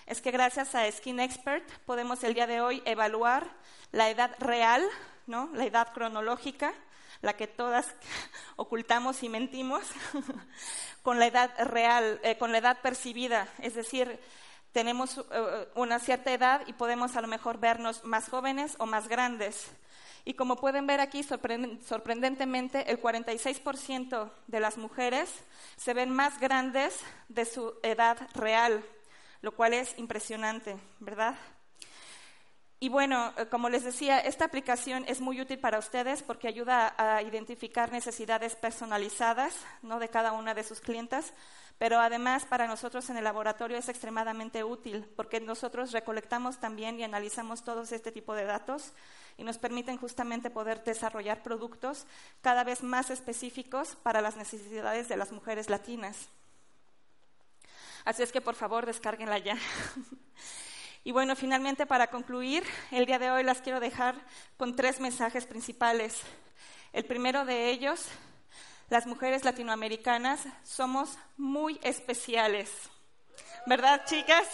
es 0.08 0.22
que 0.22 0.32
gracias 0.32 0.74
a 0.74 0.92
Skin 0.92 1.20
Expert 1.20 1.70
podemos 1.86 2.24
el 2.24 2.34
día 2.34 2.48
de 2.48 2.62
hoy 2.62 2.82
evaluar 2.86 3.48
la 3.92 4.10
edad 4.10 4.36
real, 4.40 4.84
¿no? 5.28 5.50
la 5.54 5.66
edad 5.66 5.94
cronológica 5.94 6.74
la 7.22 7.36
que 7.36 7.48
todas 7.48 7.94
ocultamos 8.56 9.24
y 9.24 9.30
mentimos, 9.30 9.84
con 11.04 11.20
la 11.20 11.28
edad 11.28 11.52
real, 11.66 12.20
eh, 12.24 12.38
con 12.38 12.52
la 12.52 12.60
edad 12.60 12.82
percibida. 12.82 13.48
Es 13.60 13.76
decir, 13.76 14.20
tenemos 14.72 15.18
eh, 15.18 15.68
una 15.76 16.00
cierta 16.00 16.32
edad 16.32 16.62
y 16.68 16.74
podemos 16.74 17.16
a 17.16 17.22
lo 17.22 17.28
mejor 17.28 17.60
vernos 17.60 18.04
más 18.04 18.30
jóvenes 18.30 18.76
o 18.80 18.86
más 18.86 19.08
grandes. 19.08 19.72
Y 20.28 20.34
como 20.34 20.58
pueden 20.58 20.86
ver 20.88 21.00
aquí, 21.00 21.24
sorprendentemente, 21.24 22.92
el 22.92 23.02
46% 23.02 24.30
de 24.48 24.60
las 24.60 24.78
mujeres 24.78 25.34
se 25.78 25.94
ven 25.94 26.10
más 26.10 26.38
grandes 26.42 27.00
de 27.30 27.46
su 27.46 27.76
edad 27.82 28.18
real, 28.34 28.84
lo 29.42 29.54
cual 29.54 29.74
es 29.74 29.98
impresionante, 29.98 30.76
¿verdad? 31.00 31.36
Y 32.80 32.90
bueno, 32.90 33.34
eh, 33.38 33.48
como 33.48 33.70
les 33.70 33.84
decía, 33.84 34.20
esta 34.20 34.46
aplicación 34.46 35.04
es 35.08 35.20
muy 35.20 35.42
útil 35.42 35.58
para 35.58 35.80
ustedes 35.80 36.22
porque 36.22 36.48
ayuda 36.48 36.94
a 36.98 37.24
identificar 37.24 37.92
necesidades 37.92 38.56
personalizadas 38.56 39.56
¿no? 39.82 40.00
de 40.00 40.10
cada 40.10 40.32
una 40.34 40.54
de 40.54 40.64
sus 40.64 40.80
clientas, 40.80 41.34
pero 41.80 42.00
además 42.00 42.46
para 42.46 42.68
nosotros 42.68 43.10
en 43.10 43.18
el 43.18 43.24
laboratorio 43.24 43.78
es 43.78 43.90
extremadamente 43.90 44.64
útil 44.64 45.08
porque 45.16 45.40
nosotros 45.40 45.92
recolectamos 45.92 46.60
también 46.60 47.00
y 47.00 47.04
analizamos 47.04 47.64
todos 47.64 47.92
este 47.92 48.12
tipo 48.12 48.36
de 48.36 48.46
datos 48.46 48.94
y 49.38 49.44
nos 49.44 49.58
permiten 49.58 49.98
justamente 49.98 50.52
poder 50.52 50.84
desarrollar 50.84 51.42
productos 51.42 52.06
cada 52.42 52.64
vez 52.64 52.84
más 52.84 53.10
específicos 53.10 53.96
para 54.04 54.22
las 54.22 54.38
necesidades 54.38 55.08
de 55.08 55.18
las 55.18 55.32
mujeres 55.32 55.70
latinas. 55.70 56.30
Así 58.06 58.22
es 58.22 58.32
que 58.32 58.42
por 58.42 58.56
favor 58.56 58.86
descárguenla 58.86 59.40
ya. 59.40 59.58
Y 61.08 61.14
bueno, 61.14 61.38
finalmente 61.38 61.86
para 61.86 62.08
concluir, 62.08 62.66
el 62.92 63.06
día 63.06 63.18
de 63.18 63.32
hoy 63.32 63.42
las 63.42 63.62
quiero 63.62 63.80
dejar 63.80 64.16
con 64.58 64.76
tres 64.76 65.00
mensajes 65.00 65.46
principales. 65.46 66.20
El 66.92 67.06
primero 67.06 67.46
de 67.46 67.70
ellos, 67.70 68.10
las 68.90 69.08
mujeres 69.08 69.46
latinoamericanas 69.46 70.42
somos 70.64 71.18
muy 71.38 71.80
especiales. 71.82 72.70
¿Verdad, 73.68 74.04
chicas? 74.06 74.50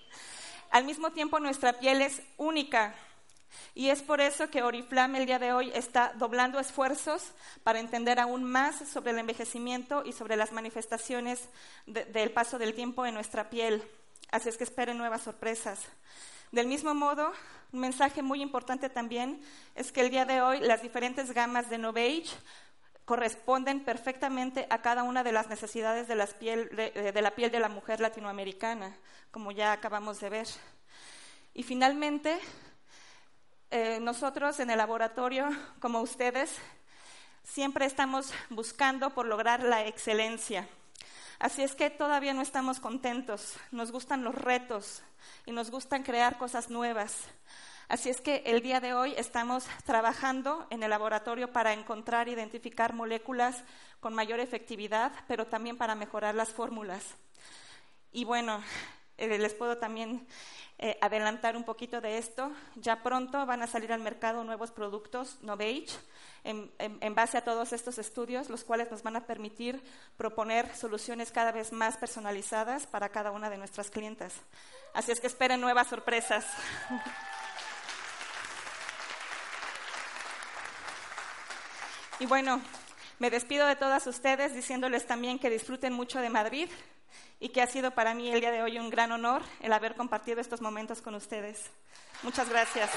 Al 0.70 0.84
mismo 0.84 1.10
tiempo, 1.12 1.38
nuestra 1.38 1.74
piel 1.74 2.00
es 2.00 2.22
única. 2.38 2.94
Y 3.74 3.90
es 3.90 4.00
por 4.00 4.22
eso 4.22 4.48
que 4.48 4.62
Oriflame 4.62 5.18
el 5.18 5.26
día 5.26 5.38
de 5.38 5.52
hoy 5.52 5.70
está 5.74 6.14
doblando 6.16 6.58
esfuerzos 6.58 7.32
para 7.62 7.78
entender 7.78 8.20
aún 8.20 8.42
más 8.42 8.88
sobre 8.88 9.10
el 9.10 9.18
envejecimiento 9.18 10.02
y 10.02 10.12
sobre 10.12 10.36
las 10.36 10.50
manifestaciones 10.50 11.46
del 11.84 12.32
paso 12.32 12.58
del 12.58 12.72
tiempo 12.72 13.04
en 13.04 13.12
nuestra 13.12 13.50
piel. 13.50 13.86
Así 14.30 14.48
es 14.48 14.56
que 14.56 14.64
esperen 14.64 14.98
nuevas 14.98 15.22
sorpresas. 15.22 15.80
Del 16.52 16.66
mismo 16.66 16.94
modo, 16.94 17.32
un 17.72 17.80
mensaje 17.80 18.22
muy 18.22 18.40
importante 18.42 18.88
también 18.88 19.40
es 19.74 19.90
que 19.90 20.00
el 20.00 20.10
día 20.10 20.24
de 20.24 20.40
hoy 20.40 20.60
las 20.60 20.82
diferentes 20.82 21.32
gamas 21.32 21.68
de 21.68 21.78
Novage 21.78 22.30
corresponden 23.04 23.84
perfectamente 23.84 24.66
a 24.70 24.80
cada 24.80 25.02
una 25.02 25.22
de 25.22 25.32
las 25.32 25.48
necesidades 25.48 26.08
de, 26.08 26.14
de, 26.14 27.22
la 27.22 27.30
piel 27.34 27.50
de 27.50 27.60
la 27.60 27.68
mujer 27.68 28.00
latinoamericana, 28.00 28.96
como 29.30 29.52
ya 29.52 29.72
acabamos 29.72 30.20
de 30.20 30.30
ver. 30.30 30.46
Y 31.52 31.62
finalmente, 31.62 32.38
eh, 33.70 33.98
nosotros 34.00 34.58
en 34.60 34.70
el 34.70 34.78
laboratorio, 34.78 35.48
como 35.80 36.00
ustedes, 36.00 36.56
siempre 37.42 37.84
estamos 37.84 38.32
buscando 38.48 39.10
por 39.10 39.26
lograr 39.26 39.62
la 39.62 39.86
excelencia. 39.86 40.68
Así 41.38 41.62
es 41.62 41.74
que 41.74 41.90
todavía 41.90 42.32
no 42.34 42.42
estamos 42.42 42.80
contentos, 42.80 43.56
nos 43.70 43.90
gustan 43.92 44.24
los 44.24 44.34
retos 44.34 45.02
y 45.46 45.52
nos 45.52 45.70
gustan 45.70 46.02
crear 46.02 46.38
cosas 46.38 46.70
nuevas. 46.70 47.24
Así 47.88 48.08
es 48.08 48.20
que 48.20 48.42
el 48.46 48.62
día 48.62 48.80
de 48.80 48.94
hoy 48.94 49.14
estamos 49.16 49.66
trabajando 49.84 50.66
en 50.70 50.82
el 50.82 50.90
laboratorio 50.90 51.52
para 51.52 51.74
encontrar 51.74 52.28
e 52.28 52.32
identificar 52.32 52.94
moléculas 52.94 53.62
con 54.00 54.14
mayor 54.14 54.40
efectividad, 54.40 55.12
pero 55.28 55.46
también 55.46 55.76
para 55.76 55.94
mejorar 55.94 56.34
las 56.34 56.50
fórmulas. 56.50 57.04
Y 58.10 58.24
bueno, 58.24 58.62
eh, 59.16 59.38
les 59.38 59.54
puedo 59.54 59.78
también 59.78 60.26
eh, 60.78 60.98
adelantar 61.00 61.56
un 61.56 61.64
poquito 61.64 62.00
de 62.00 62.18
esto. 62.18 62.50
Ya 62.74 63.02
pronto 63.02 63.46
van 63.46 63.62
a 63.62 63.66
salir 63.66 63.92
al 63.92 64.00
mercado 64.00 64.42
nuevos 64.42 64.72
productos 64.72 65.38
Novage 65.42 65.92
en, 66.42 67.14
base 67.14 67.38
a 67.38 67.44
todos 67.44 67.72
estos 67.72 67.98
estudios, 67.98 68.50
los 68.50 68.64
cuales 68.64 68.90
nos 68.90 69.02
van 69.02 69.16
a 69.16 69.26
permitir 69.26 69.82
proponer 70.16 70.74
soluciones 70.76 71.32
cada 71.32 71.52
vez 71.52 71.72
más 71.72 71.96
personalizadas 71.96 72.86
para 72.86 73.08
cada 73.08 73.30
una 73.30 73.48
de 73.48 73.56
nuestras 73.56 73.90
clientas. 73.90 74.34
Así 74.92 75.12
es 75.12 75.20
que 75.20 75.28
esperen 75.28 75.60
nuevas 75.60 75.88
sorpresas. 75.88 76.44
y 82.20 82.26
bueno, 82.26 82.60
me 83.18 83.30
despido 83.30 83.66
de 83.66 83.76
todas 83.76 84.06
ustedes 84.06 84.54
diciéndoles 84.54 85.06
también 85.06 85.38
que 85.38 85.48
disfruten 85.48 85.92
mucho 85.92 86.20
de 86.20 86.30
Madrid 86.30 86.68
y 87.40 87.50
que 87.50 87.62
ha 87.62 87.66
sido 87.66 87.90
para 87.92 88.14
mí 88.14 88.30
el 88.30 88.40
día 88.40 88.50
de 88.50 88.62
hoy 88.62 88.78
un 88.78 88.90
gran 88.90 89.12
honor 89.12 89.42
el 89.60 89.72
haber 89.72 89.94
compartido 89.94 90.40
estos 90.40 90.60
momentos 90.60 91.02
con 91.02 91.14
ustedes. 91.14 91.70
Muchas 92.22 92.48
gracias. 92.48 92.90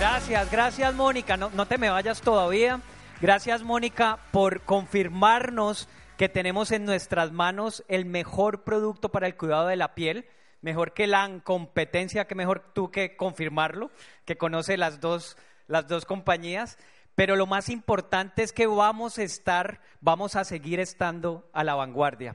Gracias, 0.00 0.50
gracias 0.50 0.94
Mónica. 0.94 1.36
No, 1.36 1.66
te 1.66 1.76
me 1.76 1.90
vayas 1.90 2.22
todavía. 2.22 2.80
Gracias 3.20 3.62
Mónica 3.62 4.18
por 4.30 4.62
confirmarnos 4.62 5.90
que 6.16 6.30
tenemos 6.30 6.72
en 6.72 6.86
nuestras 6.86 7.32
manos 7.32 7.84
el 7.86 8.06
mejor 8.06 8.64
producto 8.64 9.10
para 9.10 9.26
el 9.26 9.36
cuidado 9.36 9.66
de 9.66 9.76
la 9.76 9.94
piel, 9.94 10.26
mejor 10.62 10.94
que 10.94 11.06
la 11.06 11.28
competencia, 11.44 12.26
que 12.26 12.34
mejor 12.34 12.72
tú 12.72 12.90
que 12.90 13.14
confirmarlo, 13.14 13.90
que 14.24 14.38
conoce 14.38 14.78
las 14.78 15.00
dos, 15.00 15.36
las 15.66 15.86
dos 15.86 16.06
compañías. 16.06 16.78
Pero 17.20 17.36
lo 17.36 17.44
más 17.44 17.68
importante 17.68 18.42
es 18.42 18.50
que 18.50 18.66
vamos 18.66 19.18
a 19.18 19.22
estar, 19.22 19.82
vamos 20.00 20.36
a 20.36 20.44
seguir 20.44 20.80
estando 20.80 21.50
a 21.52 21.64
la 21.64 21.74
vanguardia. 21.74 22.34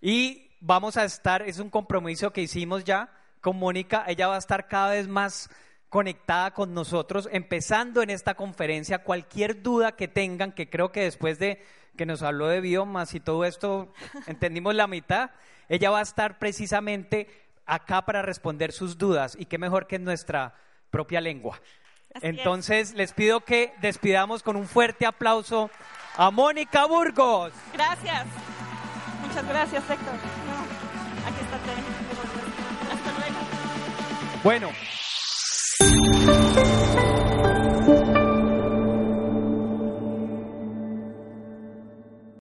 Y 0.00 0.50
vamos 0.58 0.96
a 0.96 1.04
estar, 1.04 1.42
es 1.42 1.60
un 1.60 1.70
compromiso 1.70 2.32
que 2.32 2.40
hicimos 2.42 2.82
ya 2.82 3.12
con 3.40 3.56
Mónica, 3.56 4.02
ella 4.08 4.26
va 4.26 4.34
a 4.34 4.38
estar 4.38 4.66
cada 4.66 4.90
vez 4.94 5.06
más 5.06 5.48
conectada 5.88 6.50
con 6.50 6.74
nosotros, 6.74 7.28
empezando 7.30 8.02
en 8.02 8.10
esta 8.10 8.34
conferencia. 8.34 9.04
Cualquier 9.04 9.62
duda 9.62 9.92
que 9.92 10.08
tengan, 10.08 10.50
que 10.50 10.68
creo 10.68 10.90
que 10.90 11.02
después 11.02 11.38
de 11.38 11.64
que 11.96 12.04
nos 12.04 12.22
habló 12.22 12.48
de 12.48 12.60
biomas 12.60 13.14
y 13.14 13.20
todo 13.20 13.44
esto, 13.44 13.92
entendimos 14.26 14.74
la 14.74 14.88
mitad, 14.88 15.30
ella 15.68 15.90
va 15.90 16.00
a 16.00 16.02
estar 16.02 16.40
precisamente 16.40 17.28
acá 17.64 18.04
para 18.04 18.22
responder 18.22 18.72
sus 18.72 18.98
dudas 18.98 19.36
y 19.38 19.46
qué 19.46 19.56
mejor 19.56 19.86
que 19.86 19.94
en 19.94 20.02
nuestra 20.02 20.56
propia 20.90 21.20
lengua. 21.20 21.60
Entonces, 22.22 22.94
les 22.94 23.12
pido 23.12 23.40
que 23.40 23.72
despidamos 23.80 24.42
con 24.42 24.56
un 24.56 24.66
fuerte 24.66 25.06
aplauso 25.06 25.70
a 26.16 26.30
Mónica 26.30 26.86
Burgos. 26.86 27.52
Gracias. 27.72 28.26
Muchas 29.26 29.46
gracias, 29.48 29.82
Héctor. 29.88 30.14
aquí 31.26 31.40
está. 31.44 31.56
Hasta 32.92 33.12
luego. 33.18 33.38
Bueno. 34.42 34.70